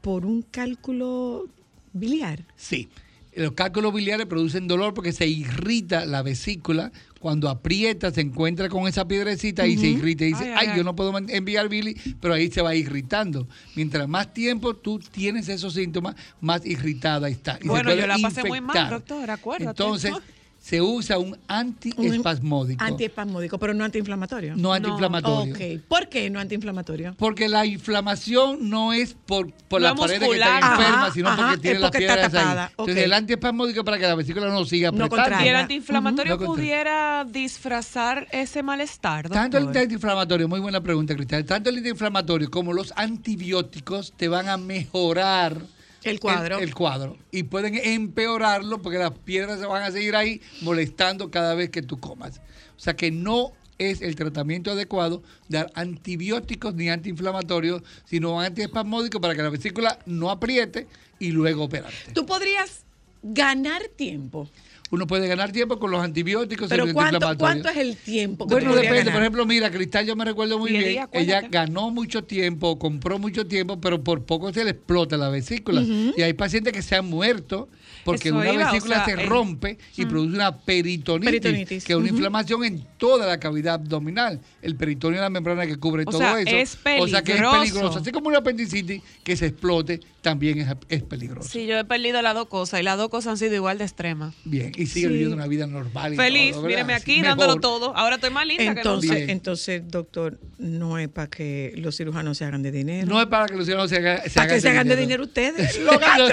[0.00, 1.46] por un cálculo
[1.92, 2.44] biliar?
[2.56, 2.88] Sí.
[3.34, 6.92] Los cálculos biliares producen dolor porque se irrita la vesícula.
[7.22, 10.24] Cuando aprieta, se encuentra con esa piedrecita y se irrita.
[10.24, 10.76] Y dice, Ay, ay, ay, ay.
[10.78, 13.46] yo no puedo enviar bili, pero ahí se va irritando.
[13.76, 17.60] Mientras más tiempo tú tienes esos síntomas, más irritada está.
[17.62, 19.70] Y Bueno, yo la pasé muy mal, doctor, acuérdate.
[19.70, 20.12] Entonces,
[20.62, 24.54] se usa un antiespasmódico, Antiespasmódico, pero no antiinflamatorio.
[24.56, 25.52] no antiinflamatorio.
[25.54, 25.82] Ok.
[25.88, 27.14] ¿Por qué no antiinflamatorio?
[27.18, 31.28] Porque la inflamación no es por, por No la pared que está enferma, Ajá, sino
[31.30, 32.66] ajá, porque tiene porque está piedras ahí.
[32.70, 33.02] Entonces ok.
[33.04, 35.22] el antiespasmódico es para que la vesícula no siga No apretando.
[35.24, 35.44] contraiga.
[35.44, 39.28] ¿Y el antiinflamatorio No contra- pudiera disfrazar ese malestar?
[39.30, 39.82] Tanto el doctor?
[39.82, 41.44] antiinflamatorio, muy buena pregunta, Cristal.
[41.44, 45.56] Tanto el antiinflamatorio como los antibióticos te van a mejorar
[46.04, 46.58] El cuadro.
[46.58, 47.16] El, el cuadro.
[47.30, 51.82] Y pueden empeorarlo porque las piedras se van a seguir ahí molestando cada vez que
[51.82, 52.40] tú comas.
[52.76, 59.34] O sea que no es el tratamiento adecuado dar antibióticos ni antiinflamatorios, sino antiespasmódicos para
[59.34, 60.86] que la vesícula no apriete
[61.18, 62.12] y luego operarte.
[62.12, 62.84] Tú podrías
[63.22, 64.48] ganar tiempo.
[64.92, 67.36] Uno puede ganar tiempo con los antibióticos Pero ¿cuánto.
[67.38, 68.98] ¿cuánto es el tiempo que Bueno, depende.
[68.98, 69.12] ganar?
[69.14, 71.08] Por ejemplo, mira, Cristal, yo me recuerdo muy bien.
[71.12, 75.80] ella ganó mucho tiempo, compró mucho tiempo, pero por poco se le explota la vesícula.
[75.82, 77.68] Y hay pacientes que se han muerto
[78.04, 81.84] porque Eso una iba, o vesícula sea, se eh, rompe y produce una peritonitis, Peritonitis.
[81.84, 84.40] que es una inflamación en toda la cavidad abdominal.
[84.60, 86.50] El peritoneo es la membrana que cubre O todo sea, eso.
[86.56, 87.58] es O sea que es peligroso.
[87.60, 87.98] peligroso.
[88.00, 91.48] Así como una apendicitis que se explote, también es, es peligroso.
[91.48, 93.84] Sí, yo he perdido las dos cosas y las dos cosas han sido igual de
[93.84, 94.34] extremas.
[94.44, 95.12] Bien, y sigue Sí.
[95.12, 96.14] viviendo una vida normal.
[96.14, 97.38] y Feliz, todo, míreme Sí, aquí mejor.
[97.38, 97.96] dándolo todo.
[97.96, 102.62] Ahora estoy más linda Entonces, entonces, doctor, no es para que los cirujanos se hagan
[102.62, 103.06] de dinero.
[103.06, 104.96] No es para que los ciudadanos se, haga- se para que hagan se hagan de
[104.96, 105.78] dinero ustedes.
[105.82, 106.30] Los gastros.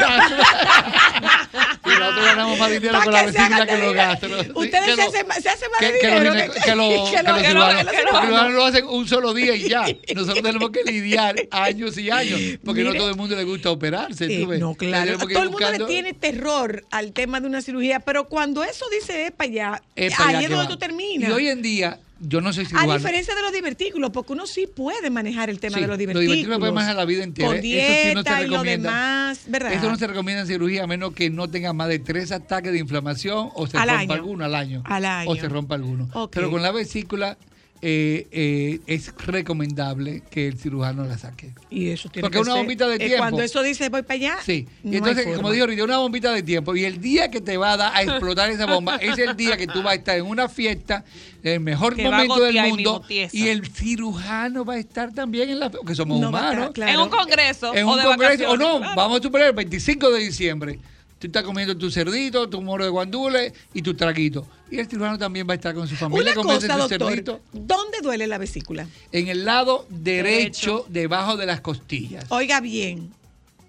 [1.85, 3.93] Y nosotros ganamos más dinero con la vesícula hagan que los dinero.
[3.93, 4.31] gastos.
[4.55, 6.31] Ustedes se hacen más- se hacen más que- de dinero
[6.63, 9.85] que- los- ciudadanos lo hacen un solo día y ya.
[10.15, 14.25] Nosotros tenemos que lidiar años y años, porque no todo el mundo le gusta operarse.
[14.25, 15.17] Eh, no, claro.
[15.17, 19.33] Todo el mundo le tiene terror al tema de una cirugía, pero cuando eso dice
[19.37, 20.69] allá, Es para ahí es donde va.
[20.69, 21.29] tú terminas.
[21.29, 22.93] Y hoy en día, yo no soy a cirujano.
[22.95, 25.97] diferencia de los divertículos, porque uno sí puede manejar el tema Sí, de los los
[25.99, 26.25] divertículos.
[26.27, 27.47] divertículos pueden manejar la vida entera.
[27.47, 29.73] Con Eso sí dieta no se y lo demás, ¿verdad?
[29.73, 32.71] Eso no se recomienda en cirugía a menos que no tenga más de tres ataques
[32.71, 34.13] de inflamación o se Al rompa año.
[34.13, 34.81] alguno al año.
[34.85, 35.29] Al año.
[35.31, 36.09] O se rompa alguno.
[36.31, 37.37] Pero con la vesícula
[37.81, 41.53] eh, eh, es recomendable que el cirujano la saque.
[41.69, 43.17] Y eso tiene Porque que una ser- bombita de eh, tiempo.
[43.19, 44.67] Cuando eso dice voy para allá, Sí.
[44.83, 46.75] no Y hay entonces, como dijo ahorita, una bombita de tiempo.
[46.75, 49.55] Y el día que te va a dar a explotar esa bomba es el día
[49.57, 51.03] que tú vas a estar en una fiesta,
[51.43, 53.01] el mejor Que momento del y mundo.
[53.09, 56.71] Y el cirujano va a estar también en la porque somos No estar, humanos.
[56.73, 56.91] claro.
[56.91, 58.95] En un congreso en o un de congreso, o no, claro.
[58.95, 60.79] vamos a suponer el 25 de diciembre.
[61.19, 64.47] Tú estás comiendo tu cerdito, tu moro de guandule y tu traguito.
[64.71, 67.41] Y el cirujano también va a estar con su familia comiendo su cerdito.
[67.51, 68.87] ¿dónde duele la vesícula?
[69.11, 70.85] En el lado derecho, Derecho.
[70.87, 72.23] debajo de las costillas.
[72.29, 73.11] Oiga bien,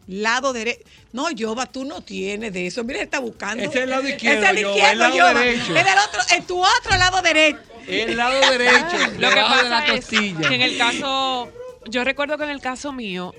[0.06, 0.80] lado derecho.
[1.12, 2.84] No, Yoba, tú no tienes de eso.
[2.84, 3.64] Mira, está buscando.
[3.64, 5.34] Ese es el lado izquierdo, es el Yoba, izquierdo, el lado Yoba.
[5.40, 5.76] derecho.
[5.76, 7.58] Es el otro, es tu otro lado derecho.
[7.88, 10.48] El lado derecho, Lo que debajo de la pasa es costilla.
[10.48, 11.48] que en el caso,
[11.88, 13.34] yo recuerdo que en el caso mío,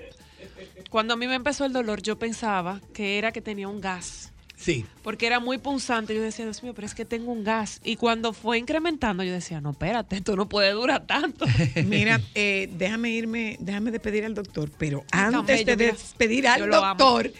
[0.92, 4.34] cuando a mí me empezó el dolor, yo pensaba que era que tenía un gas.
[4.58, 4.86] Sí.
[5.04, 6.14] Porque era muy punzante.
[6.14, 7.80] Yo decía, Dios mío, pero es que tengo un gas.
[7.86, 11.46] Y cuando fue incrementando, yo decía, no, espérate, esto no puede durar tanto.
[11.86, 17.32] Mira, eh, déjame irme, déjame despedir al doctor, pero antes de despedir al doctor,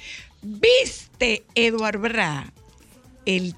[0.42, 2.54] ¿viste, Eduard Bra,
[3.26, 3.54] el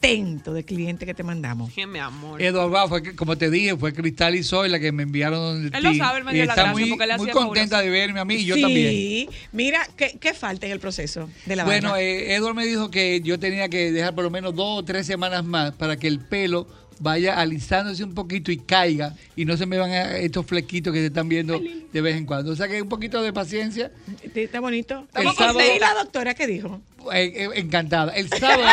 [0.00, 1.72] de cliente que te mandamos?
[1.74, 2.40] Que mi amor.
[2.40, 5.76] Eduardo fue, que- como te dije, fue Cristal y Soy la que me enviaron donde
[5.76, 7.76] Él lo sabe, él me y dio la está gracia muy, porque él muy contenta
[7.78, 7.84] fabuloso.
[7.84, 9.28] de verme a mí y yo sí, también.
[9.52, 13.20] mira, ¿qué, qué falta en el proceso de la Bueno, eh, Edward me dijo que
[13.22, 16.20] yo tenía que dejar por lo menos dos o tres semanas más para que el
[16.20, 16.68] pelo
[17.00, 20.98] vaya alisándose un poquito y caiga y no se me van a estos flequitos que
[21.00, 21.60] se están viendo
[21.92, 22.50] de vez en cuando.
[22.52, 23.92] O sea que un poquito de paciencia.
[24.34, 25.04] ¿Está bonito?
[25.08, 26.80] Estamos sábado- con- ¿Y la doctora qué dijo?
[27.12, 28.12] Eh, eh, encantada.
[28.16, 28.64] El sábado,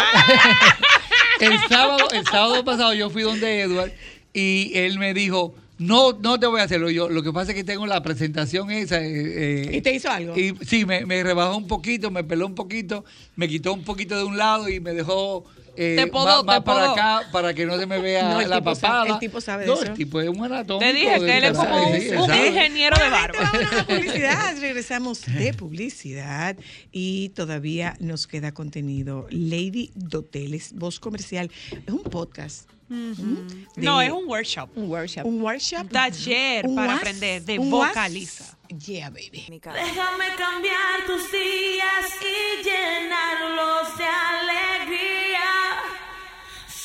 [1.40, 3.92] el sábado, el sábado pasado yo fui donde Edward
[4.34, 7.10] y él me dijo, no, no te voy a hacerlo yo.
[7.10, 9.02] Lo que pasa es que tengo la presentación esa.
[9.04, 10.38] eh, eh, ¿Y te hizo algo?
[10.38, 13.04] y sí, me, me rebajó un poquito, me peló un poquito,
[13.36, 15.46] me quitó un poquito de un lado y me dejó
[15.78, 18.50] eh, Te podó, más, te para acá para que no se me vea No, el
[18.50, 19.14] la tipo sabe- papada.
[19.14, 19.84] el tipo sabe de no, eso.
[19.84, 20.80] el tipo es un anatómico.
[20.80, 23.52] Te dije que él es como un, un ingeniero de barba.
[23.88, 24.58] Publicidad.
[24.60, 26.56] Regresamos de publicidad
[26.92, 29.28] y todavía nos queda contenido.
[29.30, 31.52] Lady Doteles, voz comercial.
[31.86, 32.70] Es un podcast.
[32.88, 34.70] No, De- es un workshop.
[34.76, 35.26] Un workshop.
[35.26, 35.90] Un workshop.
[35.90, 38.58] Taller Un para was- aprender de un was- vocaliza.
[38.86, 39.44] Yeah, baby.
[39.48, 45.14] Déjame cambiar tus días y llenarlos de alegría.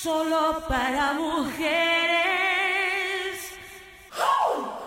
[0.03, 1.61] Solo para mujeres.
[4.17, 4.80] ¿Dónde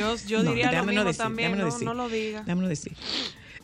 [0.00, 1.84] Yo, yo No, diría lo mismo decir, también, no, decir.
[1.84, 2.40] no lo diga.
[2.40, 2.92] Déjamelo decir.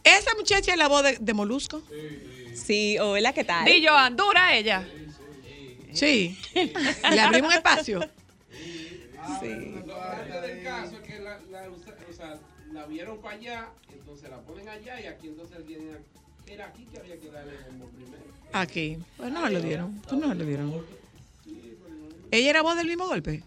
[0.04, 1.82] ¿Esa muchacha es la voz de, de Molusco?
[2.54, 3.64] Sí, hola, ¿qué tal?
[3.64, 4.86] Di Joan, dura ella.
[5.92, 6.38] Sí.
[6.54, 8.00] ¿Le abrimos espacio?
[9.20, 12.38] Parte del caso es que la, la, o sea,
[12.72, 16.86] la vieron para allá, entonces la ponen allá y aquí entonces vienen a- Era aquí
[16.92, 18.22] que había que darle como primero.
[18.52, 18.98] Aquí.
[19.16, 20.00] Pues no me lo dieron.
[20.02, 20.84] Pues no me lo dieron.
[22.30, 23.42] ¿Ella era voz del mismo golpe?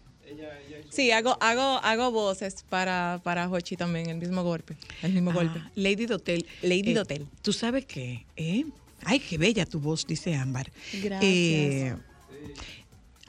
[0.89, 4.75] Sí, hago, hago, hago voces para, para Jochi también, el mismo golpe.
[5.03, 5.59] El mismo golpe.
[5.63, 6.45] Ah, Lady Dotel.
[6.61, 7.27] Lady Eh, Dotel.
[7.41, 8.25] ¿Tú sabes qué?
[8.35, 8.65] ¿Eh?
[9.05, 10.71] Ay, qué bella tu voz, dice Ámbar.
[10.93, 11.21] Gracias.
[11.23, 11.95] Eh,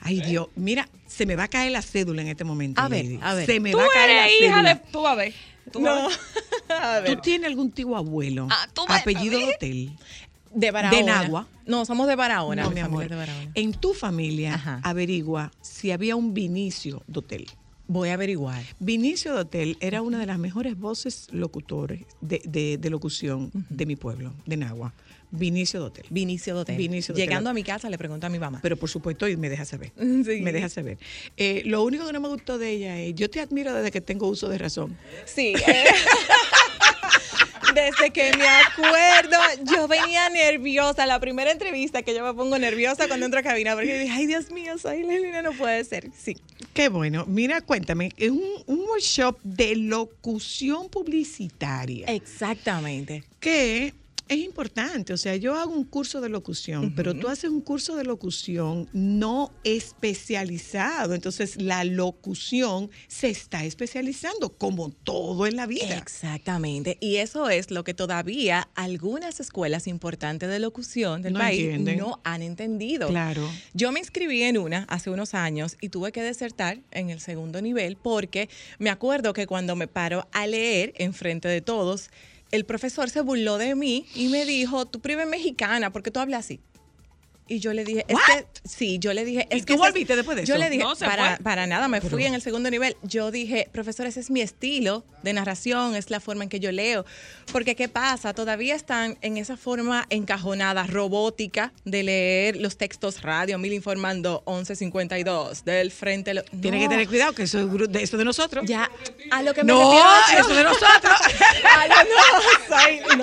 [0.01, 0.49] ay, Dios.
[0.57, 2.81] Mira, se me va a caer la cédula en este momento.
[2.81, 3.19] A ver, Lady.
[3.23, 3.47] a ver.
[3.47, 4.75] Se me Tú va a caer la eres hija cédula.
[4.75, 4.81] de...
[4.93, 5.35] Tú vas a ver.
[5.73, 6.09] Tú a No.
[6.09, 6.19] ver.
[6.71, 7.17] A ver.
[7.17, 8.47] ¿Tú tienes algún tío abuelo?
[8.49, 9.89] Ah, tú apellido a ver.
[10.55, 10.99] De Barahona.
[10.99, 11.49] De Nagua.
[11.67, 12.65] No, somos de Barahona.
[12.65, 13.05] No, mi amor.
[13.05, 13.51] es de Barahona.
[13.55, 14.81] En tu familia, Ajá.
[14.83, 17.47] averigua si había un Vinicio Dotel.
[17.87, 18.63] Voy a averiguar.
[18.79, 23.97] Vinicio Dotel era una de las mejores voces locutores de, de- de locución de mi
[23.97, 24.93] pueblo, de Nagua.
[25.33, 26.07] Vinicio Dotel.
[26.11, 26.77] Vinicio Dotel.
[26.77, 27.29] Vinicio Dotel.
[27.29, 28.59] Llegando a mi casa le pregunto a mi mamá.
[28.63, 29.93] Pero por supuesto, y me deja saber.
[29.99, 30.41] Sí.
[30.41, 30.99] Me deja saber.
[31.37, 34.01] Eh, lo único que no me gustó de ella es, yo te admiro desde que
[34.01, 34.97] tengo uso de razón.
[35.27, 35.53] Sí.
[35.67, 35.85] eh,
[37.75, 39.39] Desde que me acuerdo,
[39.75, 41.07] yo venía nerviosa.
[41.07, 44.27] La primera entrevista que yo me pongo nerviosa cuando entro a cabina, porque dije, ay
[44.27, 46.11] Dios mío, soy Lelina, no puede ser.
[46.17, 46.37] Sí.
[46.75, 47.25] Qué bueno.
[47.27, 52.07] Mira, cuéntame, es un, un workshop de locución publicitaria.
[52.07, 53.25] Exactamente.
[53.41, 53.95] que
[54.31, 55.13] es importante.
[55.13, 58.89] O sea, yo hago un curso de locución, pero tú haces un curso de locución
[58.93, 61.15] no especializado.
[61.15, 65.99] Entonces, la locución se está especializando como todo en la vida.
[65.99, 66.97] Exactamente.
[67.01, 71.99] Y eso es lo que todavía algunas escuelas importantes de locución del No país entienden.
[71.99, 73.09] no han entendido.
[73.09, 73.51] Claro.
[73.75, 77.61] Yo me inscribí en una hace unos años y tuve que desertar en el segundo
[77.61, 82.11] nivel porque me acuerdo que cuando me paro a leer en frente de todos,
[82.51, 86.21] el profesor se burló de mí y me dijo, tú prives mexicana, ¿por qué tú
[86.21, 86.61] hablas así?
[87.53, 89.79] Y yo le dije, es que, sí, yo le dije, ¿Y es tú que es-
[89.81, 90.63] volviste después de Yo eso?
[90.63, 91.43] le dije, No, se para, fue.
[91.45, 92.97] para nada, me fui en el segundo nivel.
[93.03, 96.71] Yo dije, profesor, ese es mi estilo de narración, es la forma en que yo
[96.71, 97.05] leo.
[97.53, 98.35] Porque, ¿qué pasa?
[98.35, 105.65] Todavía están en esa forma encajonada, robótica, de leer los textos radio, mil informando 1152,
[105.65, 106.33] del frente.
[106.35, 108.65] lo- Tiene No, que tener cuidado, que eso es de, eso de nosotros.
[108.65, 108.89] Ya,
[109.33, 110.45] a lo que me No, refiero.
[110.47, 111.13] eso de nosotros.
[111.81, 113.17] A lo- no, soy-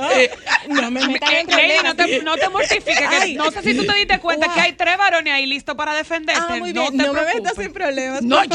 [0.68, 1.96] no, no me metan Eh, en Lady, no problemas.
[1.96, 3.36] te, no te mortifiques.
[3.38, 4.56] no sé si tú te diste cuenta Wow.
[4.56, 6.42] que hay tres varones ahí listos para defenderte.
[6.48, 6.98] Ah, muy no bien.
[6.98, 8.22] te No me metas en problemas.
[8.22, 8.50] No, yo,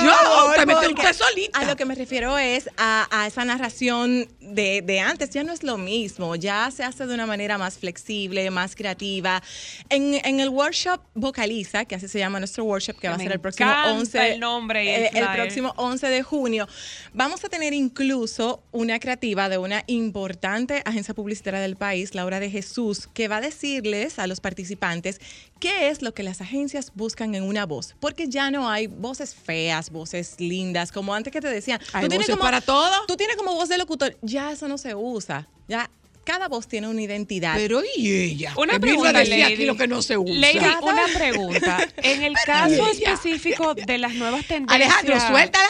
[0.57, 1.59] te metes usted solita.
[1.59, 5.31] A lo que me refiero es a, a esa narración de, de antes.
[5.31, 6.37] Ya no es lo mismo.
[6.37, 9.43] Ya se hace de una manera más flexible, más creativa.
[9.89, 13.33] En, en el workshop Vocaliza, que así se llama nuestro workshop, que va a ser
[13.33, 14.33] el próximo encanta 11.
[14.35, 16.69] el nombre eh, el próximo 11 de junio.
[17.13, 22.51] Vamos a tener incluso una creativa de una importante agencia publicitaria del país, Laura de
[22.51, 25.21] Jesús, que va a decirles a los participantes
[25.63, 27.95] qué es lo que las agencias buscan en una voz.
[28.01, 31.79] Porque ya no hay voces feas, voces lindas, como antes que te decían.
[31.93, 33.07] Hay tú tienes voces como- para todo.
[33.07, 34.17] Tú tienes como voz de locutor.
[34.23, 35.47] Ya eso no se usa.
[35.69, 35.89] Ya
[36.25, 37.55] cada voz tiene una identidad.
[37.57, 38.55] Pero ¿y ella?
[38.57, 39.53] Una Que vino a pregunta, decir Lady.
[39.55, 40.35] aquí lo que no se usa.
[40.35, 41.79] Lady, Cada- una pregunta.
[41.99, 44.75] En el caso específico de las nuevas tendencias.
[44.75, 45.69] Alejandro, suéltala.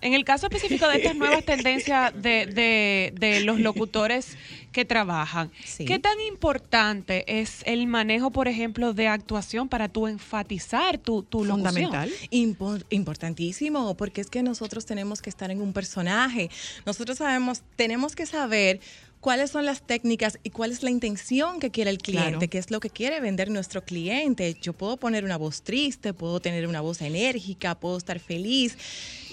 [0.00, 4.36] En el caso específico de estas nuevas tendencias de, de- de los locutores
[4.74, 5.86] que trabajan, Sí.
[5.86, 11.44] ¿qué tan importante es el manejo, por ejemplo, de actuación para tú enfatizar tu, tu
[11.44, 11.72] locución?
[11.74, 12.10] Fundamental.
[12.30, 16.50] Impor- importantísimo, porque es que nosotros tenemos que estar en un personaje.
[16.84, 18.80] Nosotros sabemos, tenemos que saber
[19.20, 22.50] cuáles son las técnicas y cuál es la intención que quiere el cliente, Claro.
[22.50, 24.54] qué es lo que quiere vender nuestro cliente.
[24.60, 28.76] Yo puedo poner una voz triste, puedo tener una voz enérgica, puedo estar feliz.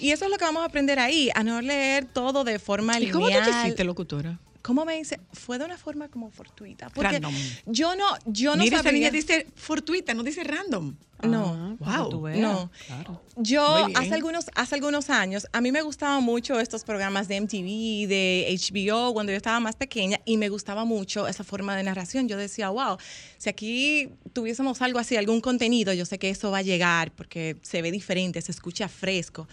[0.00, 2.98] Y eso es lo que vamos a aprender ahí, a no leer todo de forma
[2.98, 3.64] ¿Y cómo te lineal.
[3.66, 4.38] hiciste locutora?
[4.62, 5.18] ¿Cómo me dice?
[5.32, 6.88] Fue de una forma como fortuita.
[6.90, 7.34] Porque Random.
[7.66, 8.92] yo no, yo no Mira, sabía.
[8.92, 10.94] niña dice fortuita, no dice random.
[11.22, 11.76] No.
[11.84, 12.20] Ah, Wow.
[12.20, 12.36] wow.
[12.36, 12.70] No.
[12.86, 13.20] Claro.
[13.36, 13.64] Yo
[13.94, 18.46] hace algunos, hace algunos años, a mí me gustaban mucho estos programas de MTV, de
[18.50, 22.28] HBO, cuando yo estaba más pequeña, y me gustaba mucho esa forma de narración.
[22.28, 22.98] Yo decía, wow,
[23.38, 27.56] si aquí tuviésemos algo así, algún contenido, yo sé que eso va a llegar porque
[27.62, 29.48] se ve diferente, se escucha fresco.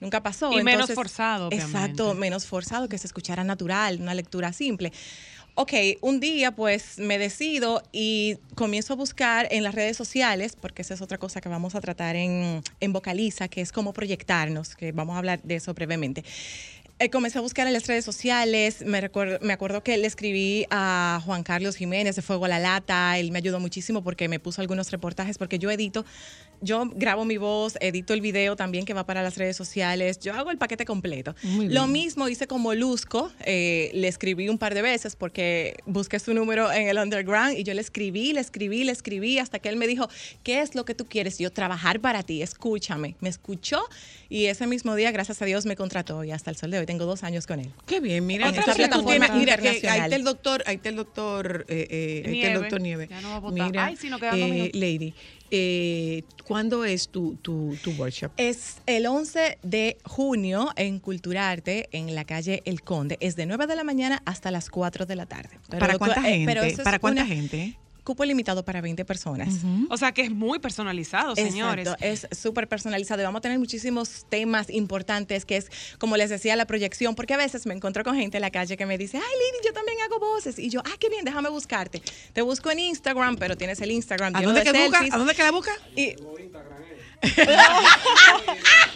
[0.00, 0.52] Nunca pasó.
[0.52, 2.20] Y menos forzado, Exacto, obviamente.
[2.20, 4.92] menos forzado, que se escuchara natural, una lectura simple.
[5.58, 10.82] Ok, un día pues me decido y comienzo a buscar en las redes sociales, porque
[10.82, 14.76] esa es otra cosa que vamos a tratar en, en Vocaliza, que es cómo proyectarnos,
[14.76, 16.24] que vamos a hablar de eso brevemente.
[16.98, 18.82] Eh, comencé a buscar en las redes sociales.
[18.82, 22.58] Me, recuerdo, me acuerdo que le escribí a Juan Carlos Jiménez de Fuego a la
[22.58, 23.18] Lata.
[23.18, 26.06] Él me ayudó muchísimo porque me puso algunos reportajes, porque yo edito,
[26.62, 30.20] yo grabo mi voz, edito el video también que va para las redes sociales.
[30.20, 31.34] Yo hago el paquete completo.
[31.42, 33.30] Lo mismo hice con Molusco.
[33.40, 37.62] eh, le escribí un par de veces porque busqué su número en el underground y
[37.62, 40.08] yo le escribí, le escribí, le escribí hasta que él me dijo,
[40.42, 41.38] ¿qué es lo que tú quieres?
[41.38, 43.16] Yo, trabajar para ti, escúchame.
[43.20, 43.82] Me escuchó
[44.28, 46.86] y ese mismo día, gracias a Dios, me contrató y hasta el sol de hoy
[46.86, 47.70] tengo dos años con él.
[47.86, 50.88] Qué bien, mira, Otra esta plataforma plataforma mira, que ahí está el doctor, ahí está
[50.88, 52.58] el doctor, eh, eh, ahí está el Nieve.
[52.58, 53.06] doctor Nieve.
[53.10, 53.66] Ya no va a votar.
[53.70, 54.70] Mira, Ay, quedan dos eh.
[54.74, 55.14] Lady,
[55.50, 58.32] eh, ¿cuándo es tu, tu, tu workshop?
[58.36, 63.16] Es el 11 de junio en Culturarte, en la calle El Conde.
[63.20, 65.58] Es de 9 de la mañana hasta las 4 de la tarde.
[65.68, 66.54] Pero, ¿Para cuánta eh, gente?
[66.54, 67.76] pero ¿Para cuánta una- gente?
[68.06, 69.52] Cupo limitado para 20 personas.
[69.90, 71.88] O sea que es muy personalizado, señores.
[71.88, 76.30] Exacto, es súper personalizado y vamos a tener muchísimos temas importantes que es, como les
[76.30, 78.96] decía, la proyección, porque a veces me encuentro con gente en la calle que me
[78.96, 82.00] dice, ay Lili, yo también hago voces, y yo, ah, qué bien, déjame buscarte.
[82.32, 85.00] Te busco en Instagram, pero tienes el Instagram ¿A dónde de que busca?
[85.10, 85.72] ¿A dónde que la busca?
[85.96, 86.14] Y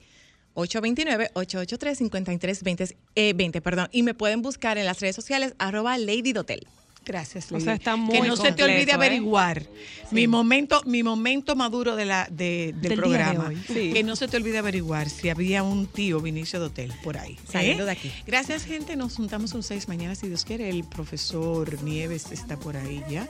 [0.54, 3.88] 829-883-5320, eh, 20, perdón.
[3.92, 6.66] Y me pueden buscar en las redes sociales arroba Lady Dotel.
[7.04, 7.64] Gracias, O Lady.
[7.64, 8.94] sea, está Que muy no se te olvide ¿eh?
[8.94, 9.66] averiguar.
[10.10, 13.52] Mi momento, mi momento maduro de la, de- del, Del día de programa.
[13.66, 13.92] Sí.
[13.92, 17.32] Que no se te olvide averiguar si había un tío Vinicio de Hotel por ahí.
[17.32, 17.38] ¿eh?
[17.50, 18.12] Saliendo de aquí.
[18.26, 18.96] Gracias, gente.
[18.96, 20.68] Nos juntamos un seis mañana, si Dios quiere.
[20.68, 23.28] El profesor Nieves está por ahí ya.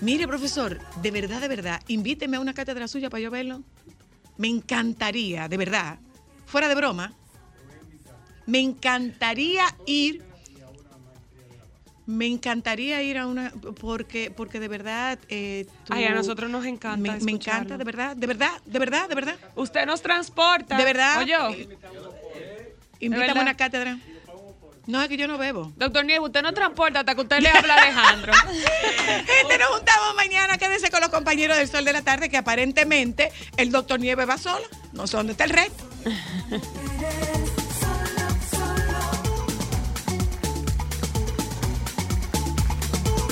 [0.00, 3.62] Mire, profesor, de verdad, de verdad, invíteme a una cátedra suya para yo verlo.
[4.36, 5.98] Me encantaría, de verdad,
[6.46, 7.14] fuera de broma,
[8.46, 10.22] me encantaría ir.
[12.04, 15.18] Me encantaría ir a una, porque, porque de verdad.
[15.28, 18.78] eh, tú- Ay, a nosotros nos encanta Me, me encanta, de verdad, de verdad, de
[18.78, 19.36] verdad, de verdad.
[19.54, 20.76] Usted nos transporta.
[20.76, 21.18] De verdad.
[21.20, 21.68] Oye,
[22.98, 23.38] Invítame verdad?
[23.38, 23.98] a una cátedra.
[24.84, 25.72] No, es que yo no bebo.
[25.76, 28.32] doctor Nieves, usted nos transporta hasta que usted le habla a Alejandro.
[28.34, 30.58] Gente, nos juntamos mañana.
[30.58, 34.38] Quédese con los compañeros del Sol de la Tarde, que aparentemente el doctor Nieve va
[34.38, 34.64] solo.
[34.92, 35.84] No sé dónde está el resto.